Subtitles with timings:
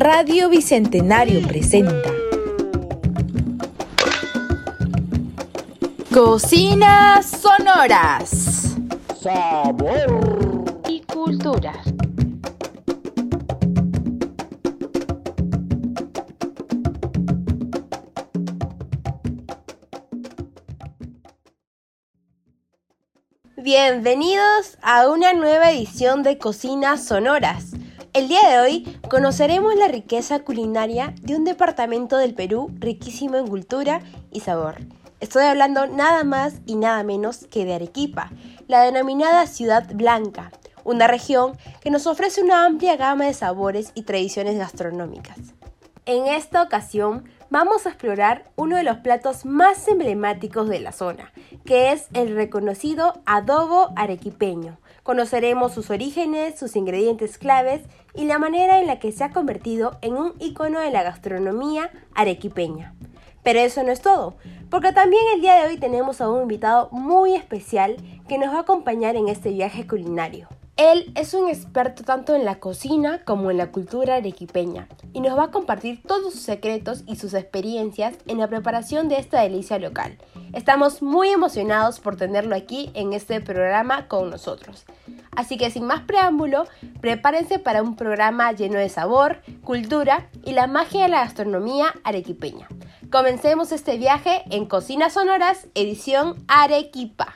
[0.00, 2.08] Radio Bicentenario presenta
[6.14, 8.76] Cocinas Sonoras.
[9.20, 10.64] Sabor.
[10.88, 11.72] Y cultura.
[23.56, 27.77] Bienvenidos a una nueva edición de Cocinas Sonoras.
[28.18, 33.46] El día de hoy conoceremos la riqueza culinaria de un departamento del Perú riquísimo en
[33.46, 34.00] cultura
[34.32, 34.78] y sabor.
[35.20, 38.32] Estoy hablando nada más y nada menos que de Arequipa,
[38.66, 40.50] la denominada Ciudad Blanca,
[40.82, 45.38] una región que nos ofrece una amplia gama de sabores y tradiciones gastronómicas.
[46.04, 51.32] En esta ocasión vamos a explorar uno de los platos más emblemáticos de la zona,
[51.64, 54.76] que es el reconocido adobo arequipeño.
[55.08, 57.80] Conoceremos sus orígenes, sus ingredientes claves
[58.14, 61.90] y la manera en la que se ha convertido en un icono de la gastronomía
[62.14, 62.94] arequipeña.
[63.42, 64.36] Pero eso no es todo,
[64.68, 67.96] porque también el día de hoy tenemos a un invitado muy especial
[68.28, 70.46] que nos va a acompañar en este viaje culinario.
[70.78, 75.36] Él es un experto tanto en la cocina como en la cultura arequipeña y nos
[75.36, 79.80] va a compartir todos sus secretos y sus experiencias en la preparación de esta delicia
[79.80, 80.16] local.
[80.52, 84.84] Estamos muy emocionados por tenerlo aquí en este programa con nosotros.
[85.34, 86.64] Así que sin más preámbulo,
[87.00, 92.68] prepárense para un programa lleno de sabor, cultura y la magia de la gastronomía arequipeña.
[93.10, 97.34] Comencemos este viaje en Cocinas Sonoras, edición Arequipa.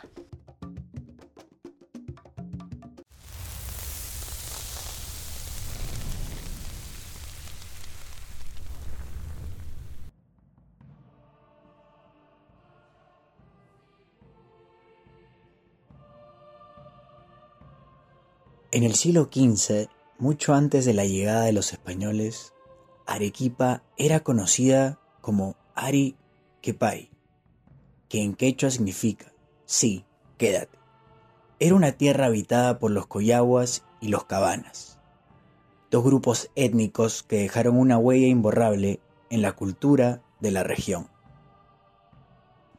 [18.75, 22.55] En el siglo XV, mucho antes de la llegada de los españoles,
[23.07, 26.17] Arequipa era conocida como Ari
[26.63, 27.11] Quepay,
[28.09, 29.31] que en quechua significa
[29.67, 30.07] sí,
[30.39, 30.79] quédate.
[31.59, 34.99] Era una tierra habitada por los coyahuas y los cabanas,
[35.91, 41.09] dos grupos étnicos que dejaron una huella imborrable en la cultura de la región.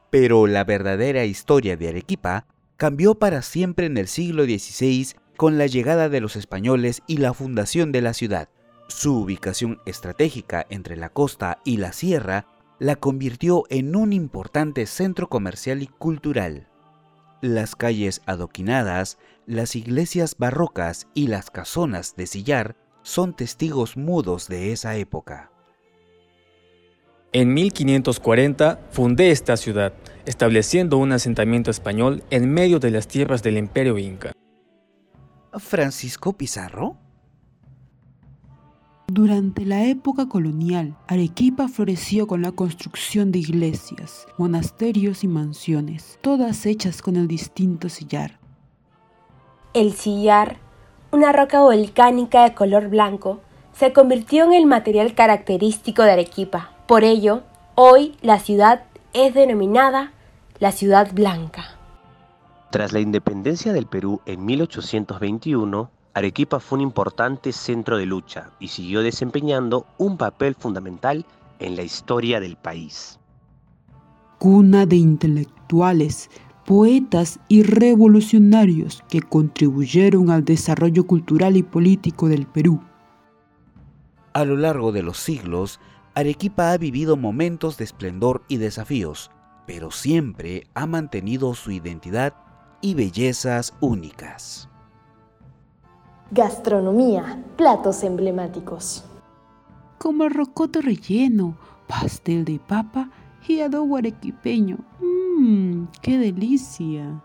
[0.10, 5.68] Pero la verdadera historia de Arequipa cambió para siempre en el siglo XVI con la
[5.68, 8.50] llegada de los españoles y la fundación de la ciudad.
[8.88, 12.48] Su ubicación estratégica entre la costa y la sierra
[12.80, 16.68] la convirtió en un importante centro comercial y cultural.
[17.42, 24.72] Las calles adoquinadas, las iglesias barrocas y las casonas de sillar son testigos mudos de
[24.72, 25.52] esa época.
[27.34, 29.94] En 1540 fundé esta ciudad,
[30.26, 34.34] estableciendo un asentamiento español en medio de las tierras del imperio inca.
[35.60, 36.98] Francisco Pizarro?
[39.08, 46.66] Durante la época colonial, Arequipa floreció con la construcción de iglesias, monasterios y mansiones, todas
[46.66, 48.40] hechas con el distinto sillar.
[49.74, 50.58] El sillar,
[51.12, 53.42] una roca volcánica de color blanco,
[53.74, 56.72] se convirtió en el material característico de Arequipa.
[56.88, 57.44] Por ello,
[57.76, 58.84] hoy la ciudad
[59.14, 60.12] es denominada
[60.60, 61.78] la Ciudad Blanca.
[62.74, 68.70] Tras la independencia del Perú en 1821, Arequipa fue un importante centro de lucha y
[68.70, 71.24] siguió desempeñando un papel fundamental
[71.60, 73.20] en la historia del país.
[74.40, 76.32] Cuna de intelectuales,
[76.66, 82.82] poetas y revolucionarios que contribuyeron al desarrollo cultural y político del Perú.
[84.34, 85.80] A lo largo de los siglos,
[86.16, 89.30] Arequipa ha vivido momentos de esplendor y desafíos,
[89.68, 92.34] pero siempre ha mantenido su identidad
[92.84, 94.68] y bellezas únicas.
[96.32, 99.06] Gastronomía, platos emblemáticos.
[99.98, 101.58] Como el rocoto relleno,
[101.88, 103.10] pastel de papa
[103.48, 104.80] y adobo arequipeño.
[105.00, 105.86] ¡Mmm!
[106.02, 107.24] ¡Qué delicia!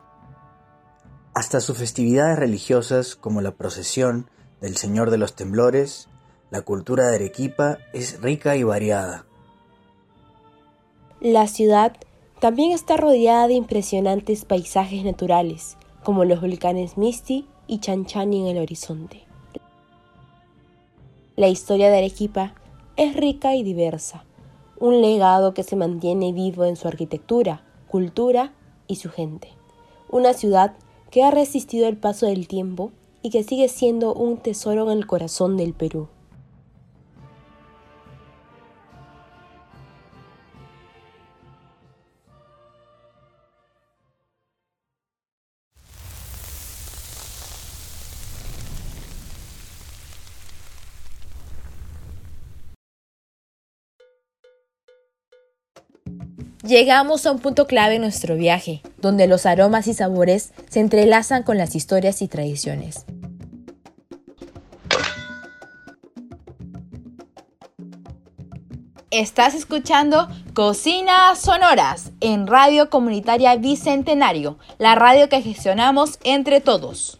[1.34, 4.30] Hasta sus festividades religiosas como la procesión
[4.60, 6.08] del Señor de los Temblores,
[6.50, 9.26] la cultura de Arequipa es rica y variada.
[11.20, 11.96] La ciudad
[12.40, 18.62] también está rodeada de impresionantes paisajes naturales, como los volcanes Misti y Chanchani en el
[18.62, 19.22] horizonte.
[21.36, 22.54] La historia de Arequipa
[22.96, 24.24] es rica y diversa,
[24.78, 28.52] un legado que se mantiene vivo en su arquitectura, cultura
[28.86, 29.48] y su gente.
[30.08, 30.74] Una ciudad
[31.10, 32.92] que ha resistido el paso del tiempo
[33.22, 36.08] y que sigue siendo un tesoro en el corazón del Perú.
[56.68, 61.42] Llegamos a un punto clave en nuestro viaje, donde los aromas y sabores se entrelazan
[61.42, 63.06] con las historias y tradiciones.
[69.10, 77.17] Estás escuchando Cocinas Sonoras en Radio Comunitaria Bicentenario, la radio que gestionamos entre todos.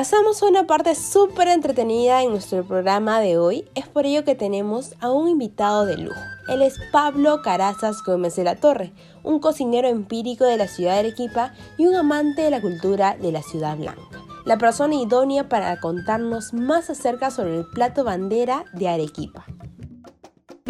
[0.00, 3.68] Pasamos a una parte súper entretenida en nuestro programa de hoy.
[3.74, 6.18] Es por ello que tenemos a un invitado de lujo.
[6.48, 8.94] Él es Pablo Carazas Gómez de la Torre,
[9.24, 13.30] un cocinero empírico de la ciudad de Arequipa y un amante de la cultura de
[13.30, 14.00] la ciudad blanca.
[14.46, 19.44] La persona idónea para contarnos más acerca sobre el plato bandera de Arequipa.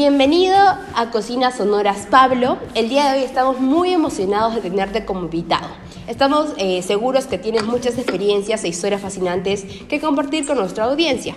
[0.01, 0.57] Bienvenido
[0.95, 2.57] a Cocinas Sonoras Pablo.
[2.75, 5.69] El día de hoy estamos muy emocionados de tenerte como invitado.
[6.07, 11.37] Estamos eh, seguros que tienes muchas experiencias e historias fascinantes que compartir con nuestra audiencia.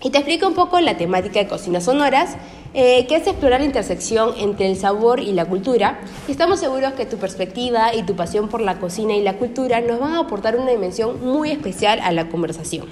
[0.00, 2.36] Y te explico un poco la temática de Cocinas Sonoras,
[2.72, 5.98] eh, que es explorar la intersección entre el sabor y la cultura.
[6.28, 9.98] Estamos seguros que tu perspectiva y tu pasión por la cocina y la cultura nos
[9.98, 12.86] van a aportar una dimensión muy especial a la conversación.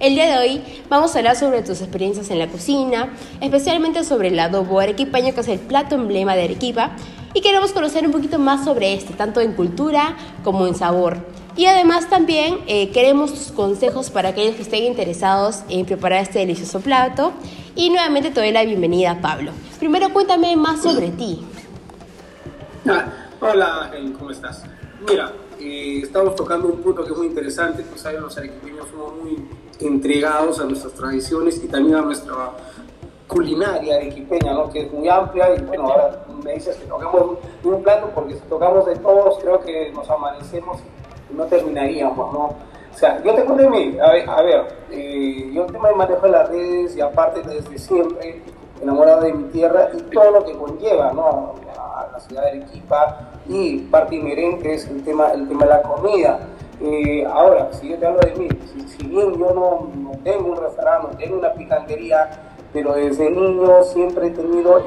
[0.00, 3.12] El día de hoy vamos a hablar sobre tus experiencias en la cocina,
[3.42, 6.92] especialmente sobre el adobo arequipeño, que es el plato emblema de Arequipa,
[7.34, 11.18] y queremos conocer un poquito más sobre este, tanto en cultura como en sabor.
[11.56, 16.40] Y además también eh, queremos tus consejos para aquellos que estén interesados en preparar este
[16.40, 17.32] delicioso plato.
[17.74, 19.52] Y nuevamente te doy la bienvenida, Pablo.
[19.78, 21.46] Primero cuéntame más sobre ti.
[22.86, 23.06] Ah,
[23.40, 24.64] hola, ¿cómo estás?
[25.08, 29.14] Mira, eh, estamos tocando un punto que es muy interesante, pues saben, los arequipeños somos
[29.22, 29.48] muy
[29.80, 32.52] entregados a nuestras tradiciones y también a nuestra
[33.26, 34.70] culinaria arequipeña, ¿no?
[34.70, 38.40] que es muy amplia y bueno, ahora me dices que toquemos un plato porque si
[38.42, 40.78] tocamos de todos creo que nos amanecemos
[41.36, 42.44] no terminaríamos, ¿no?
[42.96, 46.22] O sea, yo te cuento de mí, a ver, a ver eh, yo de manejo
[46.22, 48.40] de las redes y aparte desde siempre
[48.80, 51.54] enamorado de mi tierra y todo lo que conlleva, ¿no?
[51.78, 55.82] A la ciudad de Arequipa y parte inherente es el tema, el tema de la
[55.82, 56.38] comida.
[56.80, 58.48] Eh, ahora, si yo te hablo de mí,
[58.98, 62.30] si, bien yo no, no, tengo un restaurante, no tengo una picantería,
[62.72, 64.82] pero desde niño siempre he tenido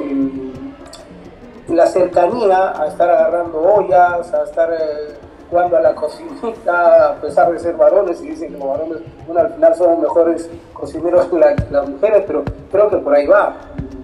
[1.67, 5.18] la cercanía a estar agarrando ollas, a estar eh,
[5.49, 9.41] jugando a la cocinita, a pesar de ser varones, y dicen que los varones, bueno,
[9.41, 11.39] al final somos mejores cocineros que,
[11.71, 13.55] las mujeres, pero creo que por ahí va.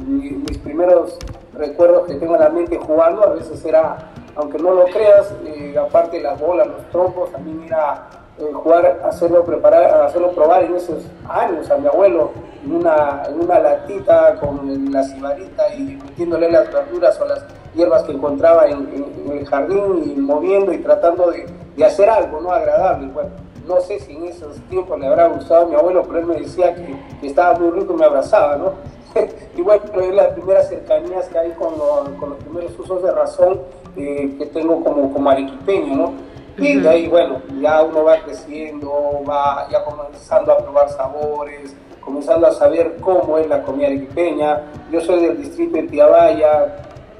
[0.07, 1.17] mis primeros
[1.53, 3.97] recuerdos que tengo en la mente jugando a veces era,
[4.35, 9.45] aunque no lo creas, eh, aparte las bolas, los trompos, también era eh, jugar, hacerlo
[9.45, 12.31] preparar, hacerlo probar en esos años a mi abuelo
[12.65, 18.03] en una, en una latita con la cibarita y metiéndole las verduras o las hierbas
[18.03, 18.87] que encontraba en,
[19.31, 23.07] el jardín y moviendo y tratando de, de, hacer algo no agradable.
[23.07, 23.29] Bueno,
[23.67, 26.39] no sé si en esos tiempos le habrá gustado a mi abuelo, pero él me
[26.39, 28.73] decía que, que estaba muy rico y me abrazaba, ¿no?
[29.55, 31.73] y bueno, es las primeras cercanías que hay con,
[32.19, 33.61] con los primeros usos de razón
[33.95, 36.13] eh, que tengo como, como arequipeño, ¿no?
[36.57, 42.47] Y de ahí, bueno, ya uno va creciendo, va ya comenzando a probar sabores, comenzando
[42.47, 44.61] a saber cómo es la comida arequipeña.
[44.89, 46.77] Yo soy del distrito de Tiabaya,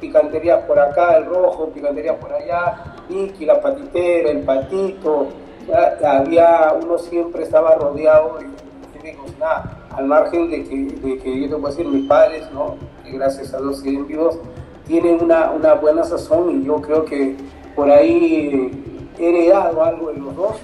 [0.08, 5.28] picantería por acá, el rojo, picantería por allá, Iki, la patitera, el patito.
[6.06, 11.56] había, uno siempre estaba rodeado de, nada, al margen de que, de que yo te
[11.56, 12.76] puedo decir, mis padres, ¿no?
[13.04, 14.38] que gracias a Dios siguen vivos,
[14.88, 17.36] tienen una, una buena sazón y yo creo que
[17.76, 18.72] por ahí
[19.18, 20.56] he heredado algo de los dos.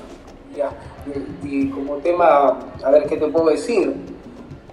[1.43, 3.95] Y como tema, a ver qué te puedo decir,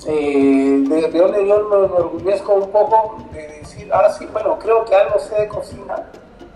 [0.07, 4.85] eh, de, de, donde yo me, orgullezco un poco de decir, ah, sí, bueno, creo
[4.85, 6.07] que algo sé de cocina,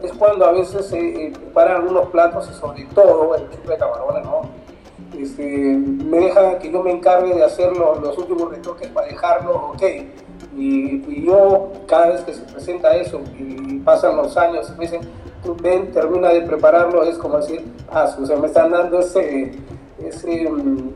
[0.03, 3.79] es cuando a veces se eh, preparan algunos platos y sobre todo el chupe de
[3.79, 4.43] camarones, ¿no?
[5.17, 9.73] Este, me dejan que yo me encargue de hacer los, los últimos retoques para dejarlo
[9.75, 9.83] ok.
[10.57, 14.85] Y, y, yo, cada vez que se presenta eso y pasan los años y me
[14.87, 15.01] dicen,
[15.43, 19.53] tú ven, termina de prepararlo, es como decir, ah, o sea, me están dando ese,
[19.99, 20.91] ese mm,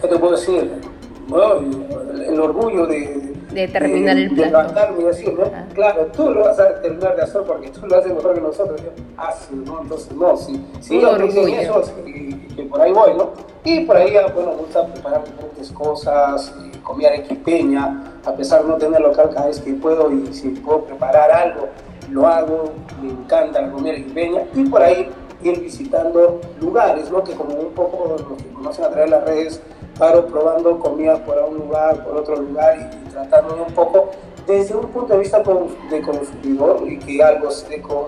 [0.00, 0.80] ¿qué te puedo decir?
[1.28, 4.50] El, orgullo de, de terminar el plato.
[4.50, 5.44] levantarme y decir, ¿no?
[5.74, 8.80] Claro, tú lo vas a terminar de hacer porque tú lo haces mejor que nosotros.
[8.82, 9.82] Yo, ah, ¿no?
[9.82, 10.64] Entonces, no, sí.
[10.80, 13.30] Sí, yo dicen eso, que, por ahí voy, ¿no?
[13.64, 18.68] Y por ahí, ah, bueno, me gusta preparar diferentes cosas, comida arequipeña, a pesar de
[18.68, 21.68] no tener local cada vez que puedo y si puedo preparar algo,
[22.10, 24.42] lo hago, me encanta la comida arequipeña.
[24.54, 25.10] Y por ahí
[25.42, 27.22] ir visitando lugares, ¿no?
[27.22, 29.62] Que como un poco los que conocen a través de las redes,
[29.98, 34.10] paro probando comida por un lugar, por otro lugar y, tratándome un poco
[34.46, 35.42] desde un punto de vista
[35.90, 37.48] de consumidor y que algo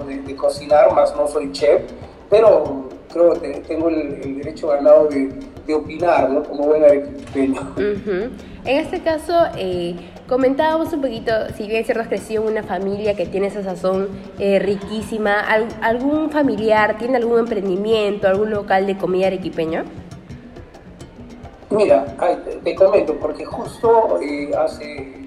[0.06, 1.82] de, de, cocinar, más no soy chef,
[2.30, 5.32] pero creo que tengo el, derecho ganado de,
[5.66, 6.42] de, opinar, ¿no?
[6.42, 7.60] Como buen arequipeño.
[8.64, 9.96] En este caso, eh,
[10.28, 14.08] comentábamos un poquito, si bien cierto has crecido en una familia que tiene esa sazón
[14.38, 15.34] eh, riquísima,
[15.82, 19.84] ¿algún familiar tiene algún emprendimiento, algún local de comida arequipeño?
[21.70, 22.04] Mira,
[22.64, 25.24] te, comento, porque justo eh, hace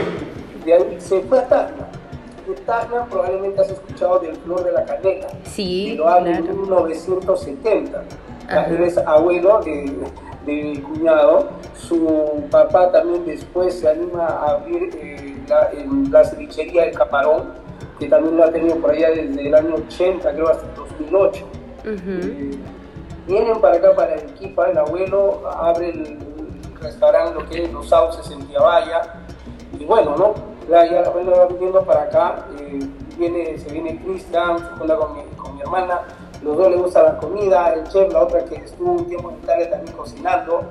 [0.64, 1.88] De ahí se fue a Tacna.
[2.46, 5.28] De Tacna probablemente has escuchado del Flor de la Canela.
[5.44, 8.02] Sí, Lo habla en 1970.
[8.70, 9.94] Eres abuelo de,
[10.46, 11.48] de, mi cuñado.
[11.76, 15.70] Su papá también después se anima a abrir eh, la,
[16.10, 17.52] la cevichería del Camarón,
[17.98, 20.66] que también lo ha tenido por allá desde el año 80, creo, hasta
[21.84, 22.58] el 2008
[23.28, 26.18] vienen para acá, para Arequipa, el abuelo abre el
[26.80, 29.02] restaurante, lo que es Los Sauces en Tiabaya,
[29.78, 30.34] y bueno, ¿no?
[30.68, 32.80] Ya, ya la abuela va viniendo para acá, eh,
[33.18, 34.64] viene, se viene Cristian, se
[34.96, 36.00] con mi, con mi hermana,
[36.42, 39.36] los dos les gusta la comida, el chef, la otra que estuvo un tiempo en
[39.36, 40.62] Italia también cocinando,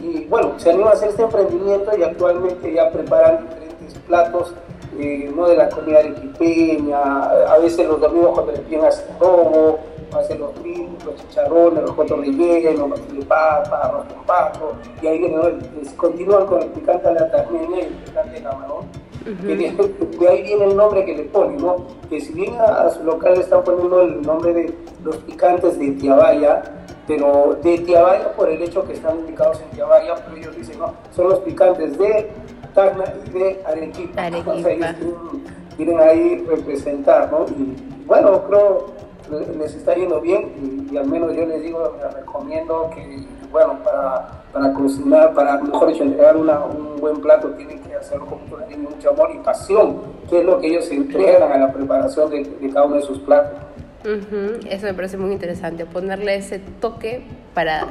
[0.00, 4.54] y bueno, se anima a hacer este emprendimiento y actualmente ya preparan diferentes platos,
[4.98, 9.78] eh, no de la comida arequipeña, a veces los domingos cuando le piden hacer robo,
[10.14, 14.72] hacer los fritos, los chicharrones, los cotos rellenos, los de papa, arroz con pato,
[15.02, 15.42] y ahí ¿no?
[15.96, 18.84] continúan con el picante a la y el picante de camarón.
[19.24, 21.76] de, ahí viene el nombre que le ponen, ¿no?
[22.08, 24.74] Que si bien a, su local le están poniendo el nombre de
[25.04, 26.62] los picantes de Tiabaya,
[27.06, 30.94] pero de Tiabaya por el hecho que están ubicados en Tiabaya, pero ellos dicen, no,
[31.14, 32.30] son los picantes de
[32.76, 34.22] Tacna y de Arequipa.
[34.22, 34.70] Arequipa.
[34.70, 34.94] Ellos
[35.76, 37.46] quieren, ahí representar, ¿no?
[37.48, 38.94] Y bueno, creo
[39.58, 44.44] les está yendo bien y, al menos yo les digo, les recomiendo que, bueno, para,
[44.52, 48.56] para cocinar, para, mejor dicho, entregar una, un buen plato, tienen que hacerlo con mucho
[48.56, 49.96] cariño, mucho amor y pasión,
[50.28, 53.58] que es lo que ellos entregan a la preparación de, cada uno de sus platos.
[54.70, 57.88] Eso me parece muy interesante, ponerle ese toque para,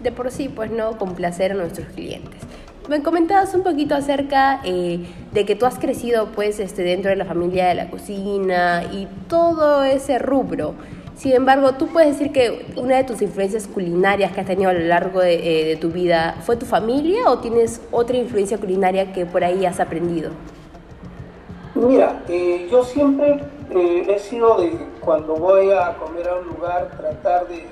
[0.00, 2.40] de por sí, pues no complacer a nuestros clientes.
[2.88, 5.00] Me comentabas un poquito acerca eh,
[5.32, 9.08] de que tú has crecido pues este, dentro de la familia de la cocina y
[9.28, 10.74] todo ese rubro.
[11.16, 14.74] Sin embargo, ¿tú puedes decir que una de tus influencias culinarias que has tenido a
[14.74, 19.24] lo largo de, eh, tu vida fue tu familia o tienes otra influencia culinaria que
[19.24, 20.30] por ahí has aprendido?
[21.74, 23.40] Mira, eh, yo siempre
[23.70, 27.64] eh, he sido de cuando voy a comer a un lugar tratar de,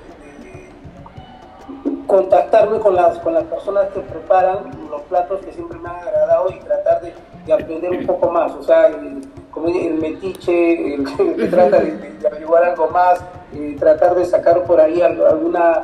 [2.07, 6.49] contactarme con las, con las personas que preparan los platos que siempre me han agradado
[6.49, 8.51] y tratar de, aprender un poco más.
[8.53, 11.05] O sea, el, como el metiche, el,
[11.37, 15.83] que trata de, de, algo más, eh, tratar de sacar por ahí alguna,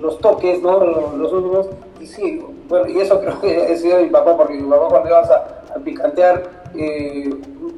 [0.00, 0.84] los toques, ¿no?
[1.16, 1.68] Los, últimos.
[2.00, 5.08] Y sí, bueno, y eso creo que ha sido mi papá, porque mi papá cuando
[5.08, 7.30] ibas a, a picantear eh,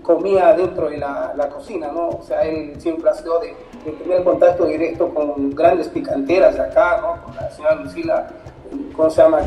[0.02, 2.10] comía dentro de la, cocina, ¿no?
[2.10, 3.54] O sea, él siempre ha sido de,
[3.92, 7.24] tener contacto directo con grandes picanteras de acá, ¿no?
[7.24, 8.28] Con la señora Lucila,
[8.94, 9.40] ¿cómo se llama?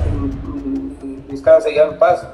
[1.29, 2.27] Descansa ya en paz,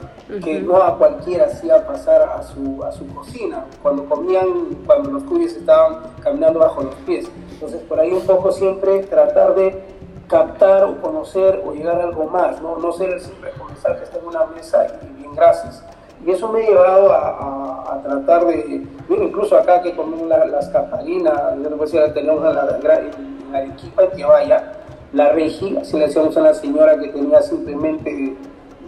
[0.44, 4.46] que no a cualquiera hacía pasar a su, a su cocina, cuando comían,
[4.86, 7.30] cuando los cuyes estaban caminando bajo los pies.
[7.51, 9.84] Entonces, por ahí un poco siempre tratar de
[10.27, 14.03] captar o conocer o llegar a algo más, no, no ser el simple comensal que
[14.06, 15.84] está en una mesa y bien gracias.
[16.25, 21.70] Y eso me ha llevado a, tratar de, incluso acá que comemos las capalinas, yo
[21.70, 24.74] no sé si tenemos en, la, en Arequipa, en vaya
[25.13, 28.36] la regi, así le decíamos a una señora que tenía simplemente,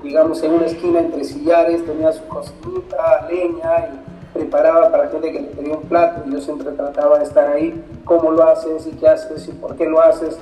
[0.06, 3.90] digamos, en una esquina entre sillares, tenía su cocinita, leña,
[4.34, 7.48] y preparaba para gente que le pedía un plato, y yo siempre trataba de estar
[7.48, 10.38] ahí, cómo lo haces y qué haces y por qué lo haces,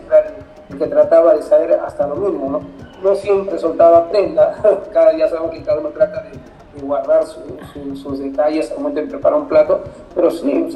[0.70, 2.62] y que trataba de saber hasta lo mismo,
[3.02, 3.16] ¿no?
[3.16, 4.56] Siempre soltaba prenda,
[4.94, 9.40] cada día sabemos que cada uno trata de guardar sus detalles al momento de preparar
[9.40, 9.82] un plato,
[10.14, 10.70] pero sí,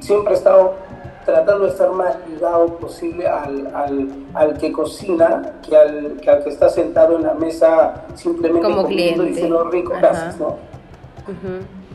[0.00, 0.74] siempre he estado
[1.24, 6.42] tratando de estar más ligado posible al, al, al que cocina que al, que al,
[6.42, 10.56] que está sentado en la mesa simplemente como cliente diciendo rico, gracias, ¿no?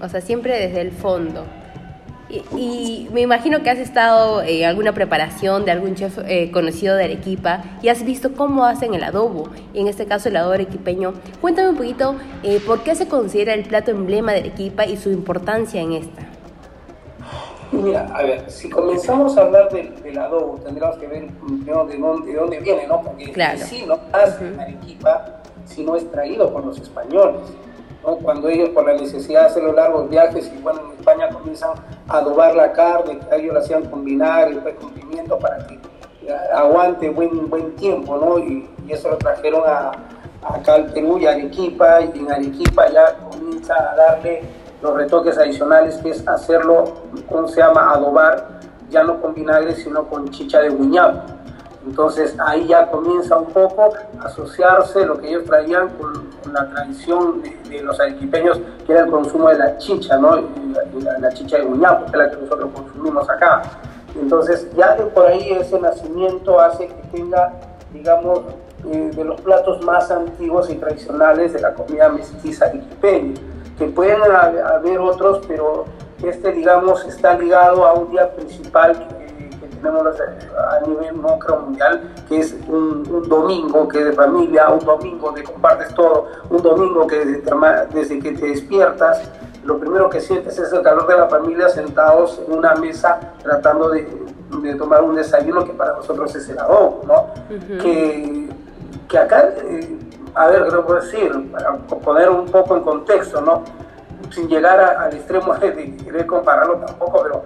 [0.01, 1.43] O sea, siempre desde el fondo.
[2.57, 7.03] Y, me imagino que has estado en alguna preparación de algún chef eh, conocido de
[7.03, 11.13] Arequipa y has visto cómo hacen el adobo, y en este caso el adobo arequipeño.
[11.39, 15.11] Cuéntame un poquito eh, por qué se considera el plato emblema de Arequipa y su
[15.11, 16.23] importancia en esta.
[17.83, 22.31] Mira, a ver, si comenzamos a hablar del, adobo, tendríamos que ver primero de dónde,
[22.31, 23.01] de dónde viene, ¿no?
[23.01, 23.59] Porque claro.
[23.59, 27.41] si no hace en Arequipa, si no es traído por los españoles
[28.21, 31.71] cuando ellos por la necesidad de hacer los largos viajes y bueno, en España comienzan
[32.07, 35.79] a adobar la carne, que ellos la hacían combinar y después con pimiento para que
[36.53, 38.39] aguante buen, buen tiempo, ¿no?
[38.39, 39.93] Y, eso lo trajeron a,
[40.43, 44.43] acá al Perú y a Arequipa, y en Arequipa ya comienza a darle
[44.85, 46.83] los retoques adicionales, que es hacerlo,
[47.27, 47.91] ¿cómo se llama?
[47.91, 51.21] Adobar, ya no con vinagre, sino con chicha de guiñapo.
[51.87, 57.41] Entonces ahí ya comienza un poco a asociarse lo que ellos traían con, la tradición
[57.41, 60.35] de, los arequipeños, que era el consumo de la chicha, ¿no?
[61.19, 63.63] La, chicha de guñapo, que es la que nosotros consumimos acá.
[64.15, 67.51] Entonces ya de por ahí ese nacimiento hace que tenga,
[67.91, 68.41] digamos,
[68.85, 73.33] eh, de los platos más antiguos y tradicionales de la comida mestiza arequipeña,
[73.77, 75.85] que pueden haber otros, pero
[76.23, 79.07] este, digamos, está ligado a un día principal
[79.85, 85.43] tenemos a nivel macro mundial, que es un, domingo que de familia, un domingo de
[85.43, 89.29] compartes todo, un domingo que desde, que te despiertas,
[89.63, 93.89] lo primero que sientes es el calor de la familia sentados en una mesa tratando
[93.89, 94.25] de,
[94.77, 97.27] tomar un desayuno que para nosotros es el adobo, ¿no?
[97.81, 98.49] que,
[99.07, 99.99] que acá, eh,
[100.35, 101.51] a ver, ¿qué puedo decir?
[101.51, 103.63] Para poner un poco en contexto, ¿no?
[104.31, 107.43] Sin llegar al extremo de querer compararlo tampoco, pero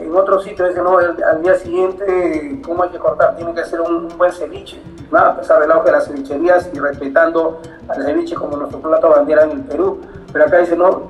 [0.00, 3.36] en otro sitio dicen, no, al, día siguiente, ¿cómo hay que cortar?
[3.36, 5.18] Tiene que ser un, buen ceviche, ¿no?
[5.18, 9.52] a pesar del de las cevicherías y respetando al ceviche como nuestro plato bandera en
[9.52, 10.00] el Perú.
[10.32, 11.08] Pero acá dicen, no,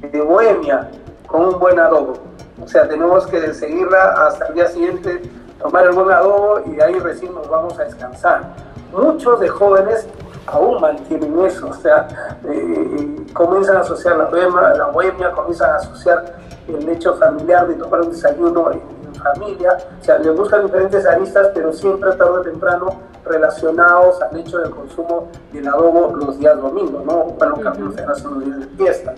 [0.00, 0.90] de Bohemia,
[1.26, 2.14] con un buen adobo.
[2.62, 5.22] O sea, tenemos que seguirla hasta el día siguiente,
[5.62, 8.54] tomar el buen adobo y de ahí recién nos vamos a descansar.
[8.92, 10.06] Muchos de jóvenes
[10.46, 12.08] aún mantienen eso, o sea,
[12.44, 16.34] eh, comienzan a asociar la bohemia, la bohemia, comienzan a asociar
[16.68, 21.50] el hecho familiar de tomar un desayuno en, familia, o sea, le buscan diferentes aristas,
[21.54, 22.88] pero siempre tarde o temprano
[23.24, 27.26] relacionados al hecho del consumo del adobo los días domingos, ¿no?
[27.38, 27.78] Bueno, uh -huh.
[27.78, 29.14] los días de fiesta,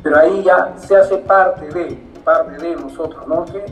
[0.00, 3.44] pero ahí ya se hace parte de, parte de nosotros, ¿no?
[3.46, 3.64] Que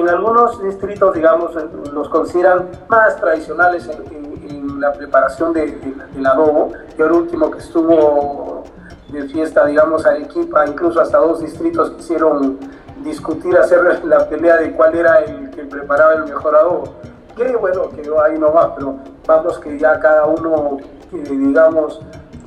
[0.00, 1.52] en algunos distritos, digamos,
[1.92, 5.78] los consideran más tradicionales en la preparación de,
[6.14, 8.64] del adobo, y el último que estuvo
[9.08, 12.58] de fiesta, digamos, a equipa, incluso hasta dos distritos quisieron
[13.02, 16.84] discutir, hacer la pelea de cuál era el que preparaba el mejor adobo.
[17.36, 20.78] Que bueno, que ahí no va, pero vamos que ya cada uno,
[21.12, 22.00] eh, digamos,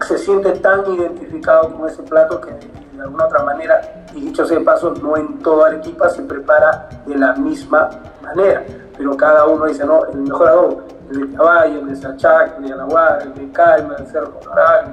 [0.05, 2.51] se siente tan identificado con ese plato que
[2.97, 3.79] de alguna otra manera,
[4.13, 7.89] y dicho sea de paso, no en toda Arequipa se prepara de la misma
[8.23, 8.63] manera,
[8.97, 10.81] pero cada uno dice, no, el mejor adobo
[11.11, 14.91] el de Caballo, el de Sachac, el de Anahuar, el de Calma, el Cerro Colorado,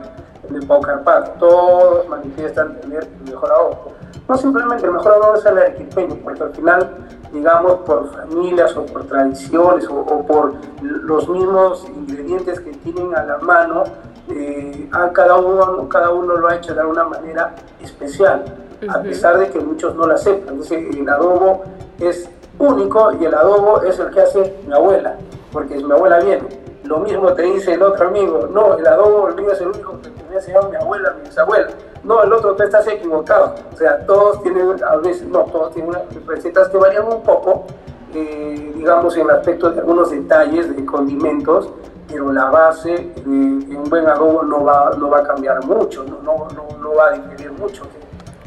[0.48, 3.92] de Paucarpato, todos manifiestan tener el mejor adobo.
[4.28, 6.90] No simplemente el mejor adobo es el arequipeño, porque al final,
[7.32, 13.38] digamos, por familias o por tradiciones o, por los mismos ingredientes que tienen a la
[13.38, 13.84] mano,
[14.30, 18.44] eh, a cada, uno, cada uno lo ha hecho de alguna manera especial,
[18.88, 20.54] a pesar de que muchos no lo aceptan.
[20.54, 21.64] Entonces, el adobo
[21.98, 25.16] es único y el adobo es el que hace mi abuela,
[25.52, 29.34] porque mi abuela viene lo mismo te dice el otro amigo, no, el adobo el
[29.36, 31.68] mío es el único que me ha enseñado mi abuela, mi bisabuela.
[32.02, 33.54] No, el otro te estás equivocado.
[33.72, 35.94] O sea, todos tienen, a veces, no, todos tienen
[36.26, 37.64] recetas que varían un poco,
[38.12, 41.70] eh, digamos, en el aspecto de algunos detalles de condimentos,
[42.14, 46.22] pero la base de, un buen adobo no va, no va a cambiar mucho, no,
[46.22, 46.46] no,
[46.80, 47.82] no, va a diferir mucho.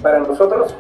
[0.01, 0.73] Para nosotros,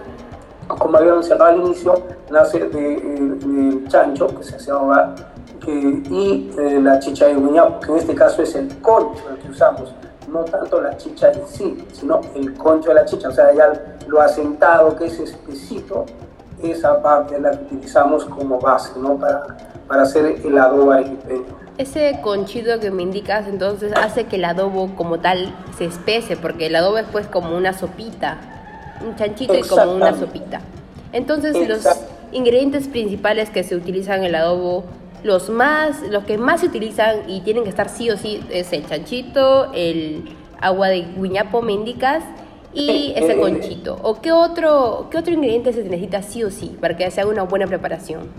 [0.69, 5.15] como había mencionado al inicio, nace del de, chancho que se hace ahogar
[5.67, 9.49] y eh, la chicha de guiñapo, que en este caso es el concho el que
[9.49, 9.93] usamos,
[10.31, 13.97] no tanto la chicha en sí, sino el concho de la chicha, o sea, ya
[14.07, 16.05] lo asentado que es espesito,
[16.63, 19.17] esa parte la utilizamos como base, ¿no?
[19.17, 19.45] Para,
[19.89, 21.66] para hacer el adobo arequipeño.
[21.77, 26.67] Ese conchito que me indicas entonces hace que el adobo como tal se espese, porque
[26.67, 28.37] el adobo es pues como una sopita,
[29.05, 30.61] un chanchito y como una sopita.
[31.13, 31.85] Entonces los
[32.31, 34.85] ingredientes principales que se utilizan en el adobo
[35.23, 38.71] los más, los que más se utilizan y tienen que estar sí o sí es
[38.73, 42.23] el chanchito, el agua de guiñapo mendicas
[42.73, 43.99] y ese conchito.
[44.03, 47.29] ¿O qué otro, qué otro ingrediente se necesita sí o sí para que se haga
[47.29, 48.29] una buena preparación?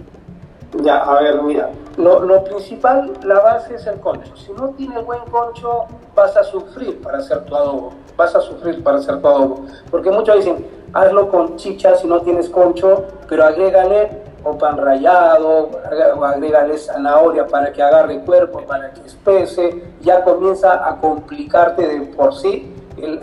[0.83, 4.37] Ya, a ver, mira, lo, lo, principal, la base es el concho.
[4.37, 7.93] Si no tienes buen concho, vas a sufrir para hacer tu adobo.
[8.17, 9.65] Vas a sufrir para hacer tu adobo.
[9.91, 15.71] Porque muchos dicen, hazlo con chicha si no tienes concho, pero agrégale o pan rallado,
[16.17, 22.01] o agrégale zanahoria para que agarre cuerpo, para que espese, ya comienza a complicarte de
[22.07, 22.73] por sí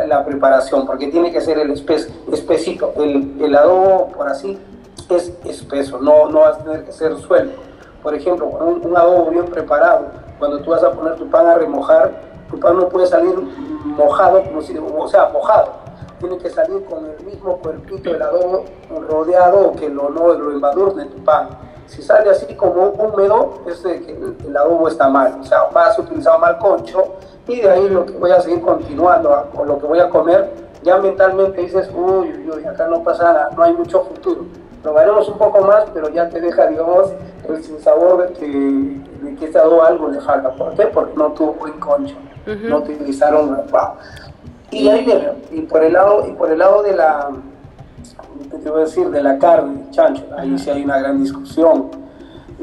[0.06, 4.58] la preparación, porque tiene que ser el espes, espesito, el, el, adobo por así
[5.10, 7.62] es espeso, no, no vas a tener que ser suelto.
[8.02, 10.08] Por ejemplo, un, un adobo bien preparado,
[10.40, 12.12] cuando tú vas a poner tu pan a remojar,
[12.50, 13.36] tu pan no puede salir
[13.86, 15.74] mojado, como si, o sea, mojado,
[16.20, 18.66] tiene que salir con el mismo cuerpito del adobo
[19.10, 21.50] rodeado que lo, no, lo embadurne tu pan.
[21.88, 26.02] Si sale así como húmedo, es que el, adobo está mal, o sea, vas a
[26.02, 27.16] utilizar mal concho
[27.48, 30.52] y de ahí lo que voy a seguir continuando con lo que voy a comer,
[30.82, 34.46] ya mentalmente dices, uy, uy, uy, acá no pasa nada, no hay mucho futuro.
[34.86, 37.12] Probaremos un poco más, pero ya te deja, digamos,
[37.50, 40.52] el sinsabor de que, de que adobo algo le falta.
[40.52, 40.86] ¿Por qué?
[40.86, 42.14] Porque no tuvo buen concho,
[42.46, 43.94] no utilizaron, wow.
[44.70, 45.08] Y ahí
[45.50, 47.32] y por el lado, y por el lado de la,
[48.62, 51.90] te voy a decir, de la carne, chancho, ahí sí hay una gran discusión.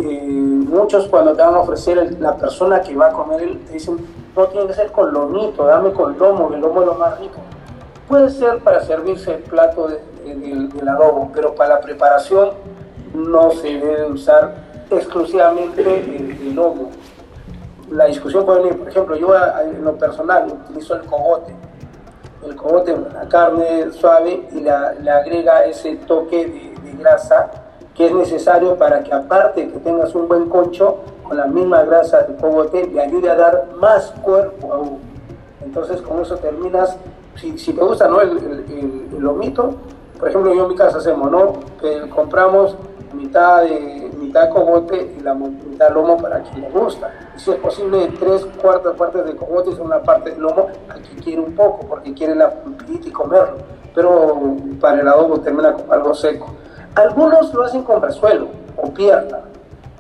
[0.01, 3.99] Eh, muchos cuando te van a ofrecer la persona que va a comer, te dicen,
[4.37, 7.41] no tiene que ser con lomito, dame con lomo, el lomo es lo más rico.
[8.07, 9.89] Puede ser para servirse el plato
[10.25, 12.51] del adobo, pero para la preparación
[13.15, 14.55] no se debe usar
[14.91, 16.91] exclusivamente el, lomo.
[17.91, 21.55] La discusión puede venir, por ejemplo, yo en lo personal utilizo el cogote
[22.45, 24.71] el cogote, la carne suave y le
[25.11, 27.51] agrega ese toque de, grasa
[27.95, 32.23] que es necesario para que aparte que tengas un buen concho, con la misma grasa
[32.23, 34.99] del cogote le ayude a dar más cuerpo aún.
[35.65, 36.97] Entonces con eso terminas,
[37.37, 38.21] si, si te gusta ¿no?
[38.21, 39.75] el, el, el, lomito,
[40.23, 41.55] por ejemplo yo en mi casa hacemos, ¿no?
[42.15, 42.77] compramos
[43.13, 47.11] mitad de mitad cogote y la mitad lomo para quien le gusta.
[47.35, 50.95] Y si es posible, tres cuartas partes de cogote y una parte de lomo a
[50.95, 53.57] quien quiere un poco, porque quiere la pulpita y comerlo.
[53.97, 56.55] Pero para el adobo termina con algo seco.
[56.95, 59.41] Algunos lo hacen con resuelo o pierna.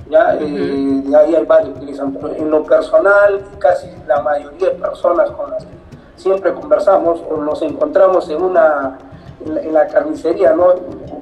[0.08, 4.74] Ya, eh, ahí hay varios que utilizan, pero en lo personal, casi la mayoría de
[4.76, 5.72] personas con las que
[6.14, 8.98] siempre conversamos o nos encontramos en una
[9.44, 10.74] en la, carnicería, ¿no?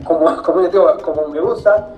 [0.04, 1.88] Como, como, digo, como me gusta,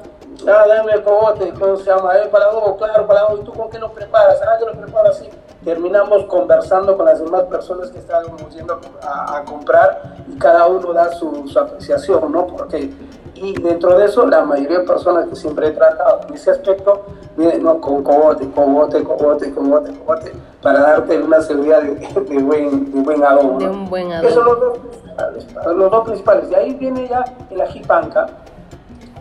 [0.47, 2.17] ah, dame el cogote, ¿cómo se llama?
[2.19, 2.47] Eh, para
[2.79, 4.41] claro, para ¿y tú con qué lo preparas?
[4.43, 5.29] Ah, yo lo preparo así.
[5.65, 11.13] Terminamos conversando con las demás personas que estábamos yendo a, comprar y cada uno da
[11.13, 12.49] su, su, apreciación, ¿no?
[12.49, 12.93] Porque,
[13.37, 17.03] y dentro de eso, la mayoría de personas que siempre he tratado en ese aspecto,
[17.37, 17.81] vienen ¿no?
[17.81, 23.25] con cogote, cogote, cogote, cogote, cogote, para darte una seguridad de, de, buen, de buen
[23.25, 23.59] adobo.
[23.59, 24.29] De un buen adobo.
[24.29, 25.77] Esos son principales.
[25.77, 26.51] Los dos principales.
[26.51, 28.27] De ahí viene ya el ajipanca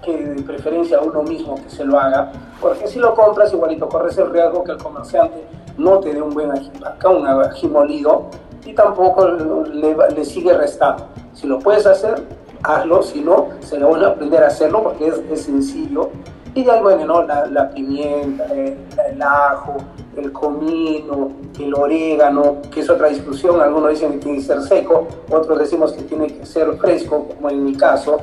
[0.04, 4.17] que de preferencia uno mismo que se lo haga, porque si lo compras igualito corres
[4.17, 5.45] el riesgo que el comerciante
[5.77, 8.25] no te dé un buen ají, acá un ají molido
[8.65, 11.08] y tampoco le, le, sigue restando.
[11.34, 12.23] Si lo puedes hacer,
[12.63, 16.10] hazlo, si no, se lo van a aprender a hacerlo porque es, es sencillo.
[16.54, 17.23] Y de ahí, bueno, ¿no?
[17.23, 18.77] la, la pimienta, el,
[19.10, 19.77] el, ajo,
[20.15, 25.08] el comino, el orégano, que es otra discusión, algunos dicen que tiene que ser seco,
[25.30, 28.19] otros decimos que tiene que ser fresco, como en mi caso,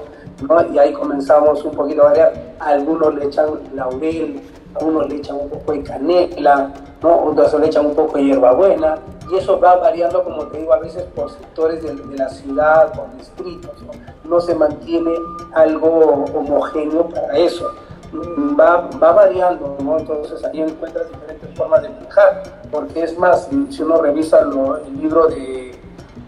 [0.46, 0.72] ¿no?
[0.72, 4.40] y ahí comenzamos un poquito a variar, algunos le echan laurel,
[4.74, 6.72] algunos le echan un poco de canela,
[7.03, 7.24] ¿no?
[7.24, 8.98] otros le echan un poco de hierbabuena,
[9.31, 13.14] y eso va variando, como te digo, a veces por sectores de, la ciudad, por
[13.16, 14.29] distritos, ¿no?
[14.29, 15.12] no se mantiene
[15.55, 17.70] algo homogéneo para eso
[18.12, 19.76] va, va variando.
[19.98, 25.28] Entonces ahí encuentras diferentes formas de manejar, porque es más, si uno revisa el libro
[25.28, 25.78] de,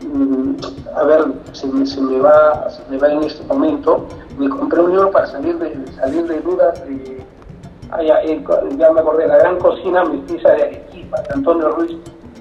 [0.06, 0.56] mm,
[0.94, 4.06] a ver, se, me va, se me va en este momento,
[4.38, 7.24] me compré un libro para salir de, salir de dudas de,
[7.90, 8.20] ah, ya,
[8.92, 11.96] me acordé, La Gran Cocina Mestiza de Arequipa, de Antonio Ruiz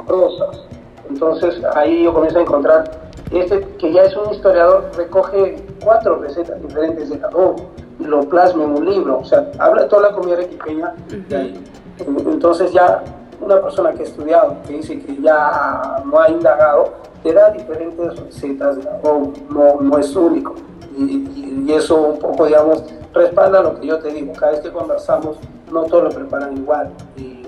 [0.08, 0.65] Rosas.
[1.10, 6.62] Entonces ahí yo comienzo a encontrar, este que ya es un historiador, recoge cuatro recetas
[6.62, 7.36] diferentes de cada
[8.00, 10.94] lo plasma en un libro, o sea, habla de toda la comida arequipeña
[12.00, 13.04] Entonces ya
[13.42, 18.20] una persona que ha estudiado, que dice que ya no ha indagado, te da diferentes
[18.20, 20.56] recetas o no, no es único.
[20.98, 22.84] Y, y, eso un poco, digamos,
[23.14, 24.34] respalda lo que yo te digo.
[24.34, 25.38] Cada vez que conversamos,
[25.72, 26.90] no todos lo preparan igual.
[27.16, 27.46] Y,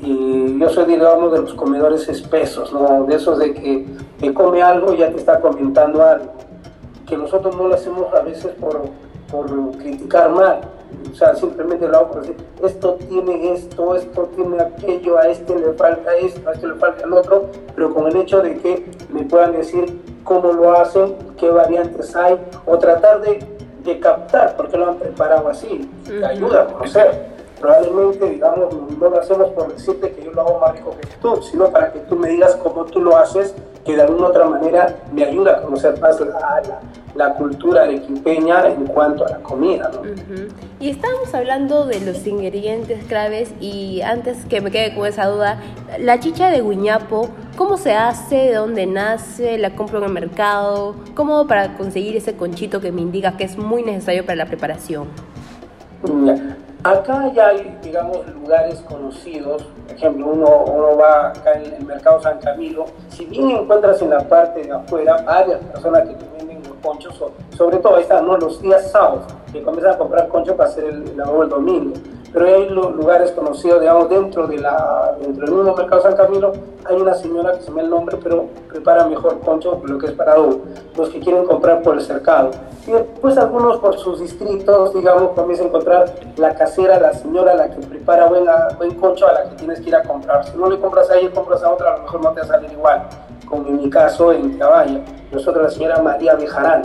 [0.00, 3.04] y yo soy, digamos, de los comedores espesos, ¿no?
[3.04, 3.86] De esos de que
[4.18, 6.32] te come algo y ya te está comentando algo.
[7.06, 8.82] Que nosotros no lo hacemos a veces por
[9.30, 9.46] por
[9.78, 10.60] criticar mal.
[11.10, 15.58] O sea, simplemente lo hago por decir, esto tiene esto, esto tiene aquello, a este
[15.58, 18.86] le falta esto, a este le falta el otro, pero con el hecho de que
[19.10, 23.38] me puedan decir cómo lo hacen, qué variantes hay, o tratar de,
[23.84, 27.30] de captar por qué lo han preparado así, te ayuda a conocer.
[27.60, 31.42] Probablemente, digamos, no lo hacemos por decirte que yo lo hago más rico que tú,
[31.42, 34.96] sino para que tú me digas cómo tú lo haces que de alguna otra manera
[35.12, 36.80] me ayuda a conocer más la, la,
[37.34, 39.90] cultura arequipeña en cuanto a la comida.
[39.92, 40.02] ¿no?
[40.78, 45.60] Y estábamos hablando de los ingredientes claves y antes que me quede con esa duda,
[45.98, 48.36] la chicha de guiñapo, ¿cómo se hace?
[48.36, 49.58] ¿De dónde nace?
[49.58, 50.94] ¿La compro en el mercado?
[51.14, 55.08] ¿Cómo para conseguir ese conchito que me indica que es muy necesario para la preparación?
[56.82, 59.64] Acá ya hay, digamos, lugares conocidos.
[59.86, 62.86] Por ejemplo, uno, uno va acá en el mercado San Camilo.
[63.10, 66.49] Si bien encuentras en la parte de afuera varias personas que te venden
[66.82, 67.14] conchos,
[67.56, 68.36] sobre todo ahí están ¿no?
[68.36, 71.94] los días sábados, que comienzan a comprar conchos para hacer el, el domingo
[72.32, 76.52] pero hay lugares conocidos, digamos, dentro, de la, dentro del mismo mercado San Camilo,
[76.84, 80.12] hay una señora que se me el nombre, pero prepara mejor concho lo que es
[80.12, 82.50] para los que quieren comprar por el cercado.
[82.86, 87.68] Y después algunos por sus distritos, digamos, comienzan a encontrar la casera, la señora, la
[87.68, 90.44] que prepara buena, buen concho a la que tienes que ir a comprar.
[90.46, 92.46] Si no le compras a ella, compras a otra, a lo mejor no te va
[92.46, 93.08] a salir igual,
[93.50, 95.00] como en mi caso en Caballo.
[95.30, 96.82] Nosotros, la señora María Bejarán,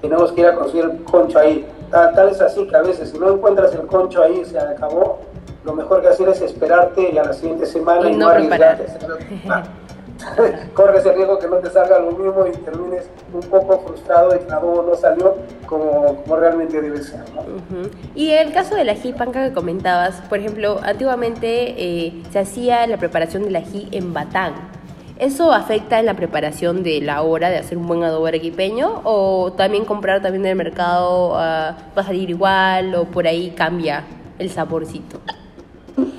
[0.00, 3.32] tenemos que ir a conseguir concho ahí Tal, es así que a veces si no
[3.32, 5.20] encuentras el concho ahí, se acabó,
[5.64, 8.86] lo mejor que hacer es esperarte y a la siguiente semana y, no, arriesgarte.
[10.74, 14.40] Corres el riesgo que no te salga lo mismo y termines un poco frustrado de
[14.40, 17.20] que la no salió como, como realmente debe ser.
[18.14, 22.96] Y el caso del ají panca que comentabas, por ejemplo, antiguamente eh, se hacía la
[22.96, 24.75] preparación del ají en batán.
[25.18, 29.00] ¿Eso afecta en la preparación de la hora de hacer un buen adobo arequipeño?
[29.04, 34.04] ¿O también comprar también del mercado ah, va a salir igual o por ahí cambia
[34.38, 35.18] el saborcito?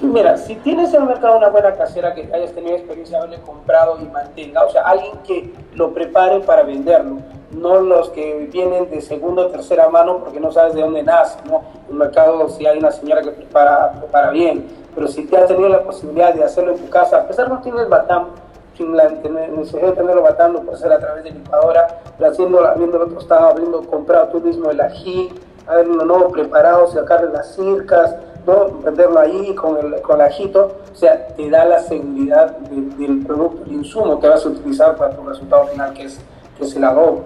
[0.01, 3.99] Mira, si tienes en el mercado una buena casera que hayas tenido experiencia haberle comprado
[4.01, 7.19] y mantenga, o sea, alguien que lo prepare para venderlo,
[7.51, 11.37] no los que vienen de segunda o tercera mano porque no sabes de dónde nace,
[11.45, 11.61] ¿no?
[11.87, 15.69] El mercado si hay una señora que prepara, prepara bien, pero si te has tenido
[15.69, 18.29] la posibilidad de hacerlo en tu casa, a pesar de no tienes batán,
[18.77, 21.87] sin la necesidad de tenerlo matando, por ser a través de licuadora,
[22.21, 25.33] haciendo, otro tostado, habiendo comprado tú mismo el ají,
[25.65, 26.27] haberlo ¿no?
[26.29, 28.69] preparado, sacarle las circas, ¿no?
[28.83, 33.63] venderlo ahí con el, con el ajito, o sea, te da la seguridad del producto,
[33.65, 36.19] el insumo que vas a utilizar para tu resultado final, que es,
[36.57, 37.23] que es el adobo.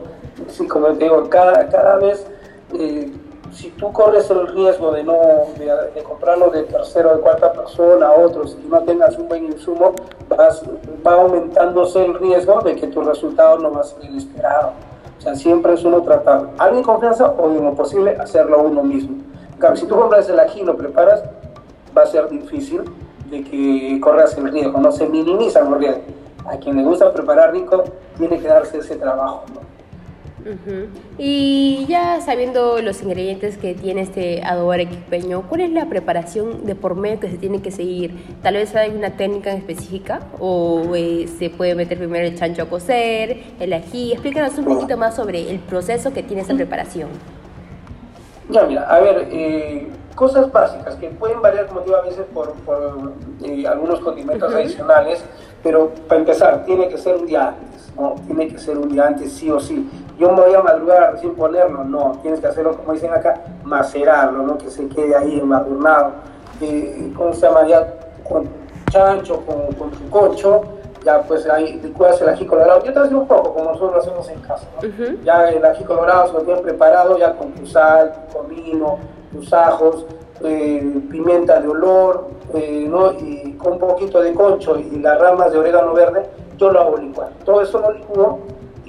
[0.48, 2.26] Así como te digo, cada, cada vez...
[2.74, 3.12] Eh,
[3.52, 5.14] si tú corres el riesgo de no
[5.58, 9.46] de, comprarlo de tercera o de cuarta persona a otros y no tengas un buen
[9.46, 9.94] insumo,
[10.30, 10.64] vas,
[11.06, 14.72] va aumentándose el riesgo de que tu resultado no va a ser el esperado.
[15.18, 19.18] O sea, siempre es uno tratar, alguien confianza o en lo posible hacerlo uno mismo.
[19.60, 21.24] Claro, si tú compras el ají y lo preparas,
[21.96, 22.84] va a ser difícil
[23.30, 26.04] de que corras el riesgo, no se minimizan los riesgos.
[26.46, 27.84] A quien le gusta preparar rico,
[28.18, 29.44] tiene que darse ese trabajo.
[29.54, 29.71] ¿no?
[31.18, 36.76] Y ya sabiendo los ingredientes que tiene este adobo arequipeño, ¿cuál es la preparación de
[36.76, 38.16] por medio que se tiene que seguir?
[38.42, 42.66] Tal vez hay una técnica específica o eh, se puede meter primero el chancho a
[42.66, 44.14] cocer, el ají.
[44.14, 47.10] Explícanos un poquito más sobre el proceso que tiene esa preparación.
[48.50, 52.54] Ya, mira, a ver, eh, cosas básicas que pueden variar, como digo, a veces por,
[52.66, 55.24] por eh, algunos condimentos adicionales,
[55.64, 58.16] pero para empezar, tiene que ser un día antes, ¿no?
[58.26, 59.90] Tiene que ser un día antes, sí o sí.
[60.22, 63.42] Yo me voy a madrugar a recién ponerlo, no, tienes que hacerlo, como dicen acá,
[63.64, 64.56] macerarlo, ¿no?
[64.56, 66.12] Que se quede ahí embadurnado.
[66.62, 67.66] Eh, ¿Cómo se llama?
[67.66, 67.92] Ya
[68.30, 68.48] con
[68.92, 70.62] chancho, con, con tu cocho,
[71.04, 72.84] ya pues ahí licuas el ají colorado.
[72.84, 75.24] Yo te hago un poco, como nosotros lo hacemos en casa, ¿no?
[75.24, 79.00] Ya el ají colorado se lo tienen preparado ya con tu sal, tu comino,
[79.32, 80.06] tus ajos,
[80.44, 83.14] eh, pimienta de olor, eh, ¿no?
[83.14, 86.98] y con un poquito de concho y las ramas de orégano verde, yo lo hago
[86.98, 87.30] licuar.
[87.44, 88.40] Todo eso lo licuo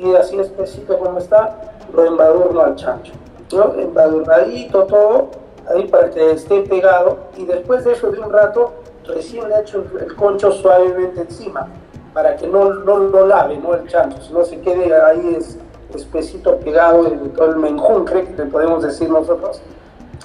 [0.03, 3.12] y así espesito como está, lo embadurno al chancho.
[3.53, 3.75] ¿no?
[3.79, 5.31] Embadurnadito todo,
[5.69, 8.73] ahí para que esté pegado y después de eso de un rato
[9.07, 11.69] recién le echo el concho suavemente encima
[12.15, 13.75] para que no, no lo lave ¿no?
[13.75, 15.59] el chancho, sino se quede ahí es,
[15.95, 19.61] espesito pegado el menjuncle que le podemos decir nosotros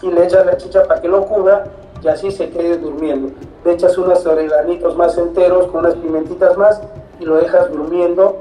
[0.01, 1.65] y le echas la chicha para que lo cubra
[2.01, 3.33] y así se quede durmiendo.
[3.65, 6.81] Le echas unos oreganitos más enteros con unas pimentitas más
[7.19, 8.37] y lo dejas durmiendo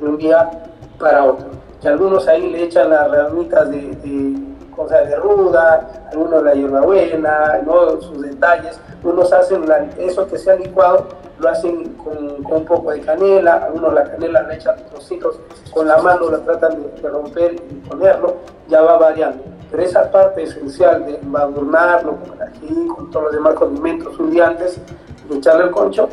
[0.00, 1.46] un día para otro.
[1.82, 7.60] Y algunos ahí le echan las ramitas de, de, cosa de ruda, algunos la hierbabuena,
[7.64, 8.00] ¿no?
[8.00, 8.78] sus detalles.
[9.02, 11.06] Unos hacen la, eso que se ha licuado,
[11.40, 15.40] lo hacen con, un poco de canela, algunos la canela le echan trocitos
[15.72, 18.36] con la mano, la tratan de, romper y ponerlo,
[18.68, 23.54] ya va variando pero esa parte esencial de embadurnarlo con el con todos los demás
[23.54, 26.10] condimentos un día de echarle el concho,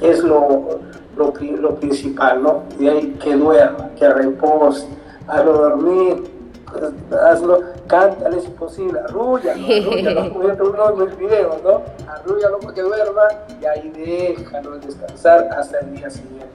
[0.00, 0.80] es lo,
[1.16, 2.62] lo, lo principal, ¿no?
[2.78, 4.86] De ahí que duerma, que repose,
[5.26, 6.24] hazlo dormir,
[7.26, 9.66] hazlo, cántale si posible, arrúllalo,
[10.20, 11.82] arrúllalo, uno en el video, ¿no?
[12.10, 13.22] Arrúllalo para que duerma
[13.60, 16.48] y ahí déjalo descansar hasta el día siguiente.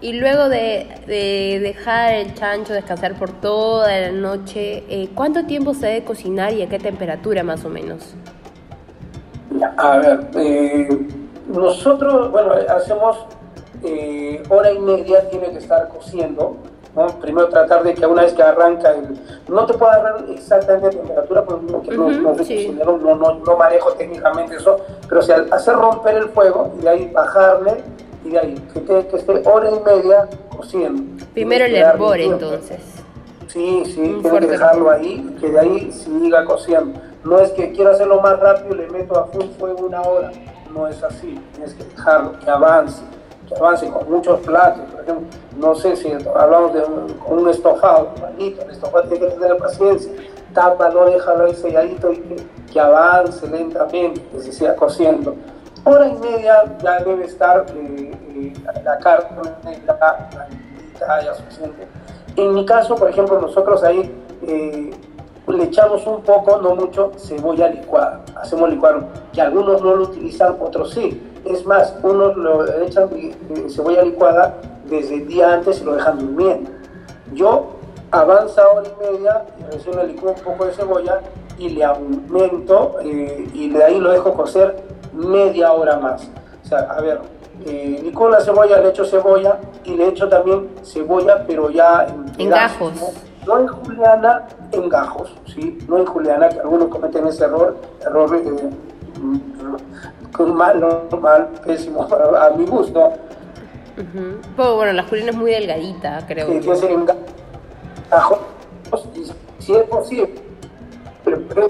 [0.00, 5.74] Y luego de, de, dejar el chancho descansar por toda la noche, eh, ¿cuánto tiempo
[5.74, 8.14] se debe cocinar y a qué temperatura más o menos?
[9.76, 11.06] A ver, eh,
[11.46, 13.26] nosotros, bueno, hacemos
[13.84, 16.56] eh, hora y media, tiene que estar cociendo.
[16.94, 17.06] ¿no?
[17.20, 19.18] Primero tratar de que una vez que arranca, el,
[19.48, 22.78] no te puedo dar exactamente temperatura porque no, uh -huh, no, sí.
[22.84, 27.10] no, no, no, manejo técnicamente eso, pero si hacer romper el fuego y de ahí
[27.12, 27.82] bajarle
[28.24, 31.24] y de ahí que, te, que esté hora y media cociendo.
[31.32, 32.80] Primero el hervor entonces.
[33.48, 36.98] Sí, sí, tienes que dejarlo ahí, que de ahí siga cociendo.
[37.22, 40.32] No es que quiero hacerlo más rápido y le meto a full fuego una hora.
[40.72, 41.38] No es así.
[41.54, 43.02] Tienes que dejarlo, que avance,
[43.52, 44.82] que avance con muchos platos.
[44.90, 49.34] Por ejemplo, no sé si hablamos de un, un estofado, manito, el estofado tiene que
[49.34, 50.12] tener paciencia.
[50.54, 52.36] Tápalo, déjalo ahí selladito y que,
[52.72, 55.34] que avance lentamente, que se siga cociendo
[55.84, 58.52] hora y media ya debe estar eh, eh,
[58.84, 59.52] la carne,
[59.86, 60.28] la,
[61.00, 61.88] la ya suficiente.
[62.36, 64.90] En mi caso, por ejemplo, nosotros ahí eh,
[65.48, 68.20] le echamos un poco, no mucho, cebolla licuada.
[68.36, 71.20] Hacemos licuado, que algunos no lo utilizan, otros sí.
[71.44, 73.08] Es más, unos lo echan
[73.68, 74.54] cebolla licuada
[74.88, 76.70] desde el día antes y lo dejan durmiendo.
[77.32, 77.70] Yo
[78.10, 81.20] avanza hora y media y recién le licuo un poco de cebolla
[81.58, 86.28] y le aumento y de ahí lo dejo cocer media hora más.
[86.64, 87.20] O sea, a ver,
[87.66, 92.24] eh, licúo la cebolla, le echo cebolla y le echo también cebolla, pero ya en,
[92.38, 92.92] en gajos.
[93.46, 95.78] No en juliana, en gajos, ¿sí?
[95.88, 98.70] No en juliana, que algunos cometen ese error, error eh,
[100.38, 103.12] mal, no, mal, pésimo, a, mi gusto.
[103.96, 104.36] Uh -huh.
[104.56, 106.46] Pero bueno, la juliana es muy delgadita, creo.
[106.46, 106.90] Que ser
[109.58, 110.34] si es posible.
[111.24, 111.68] Pero, pero,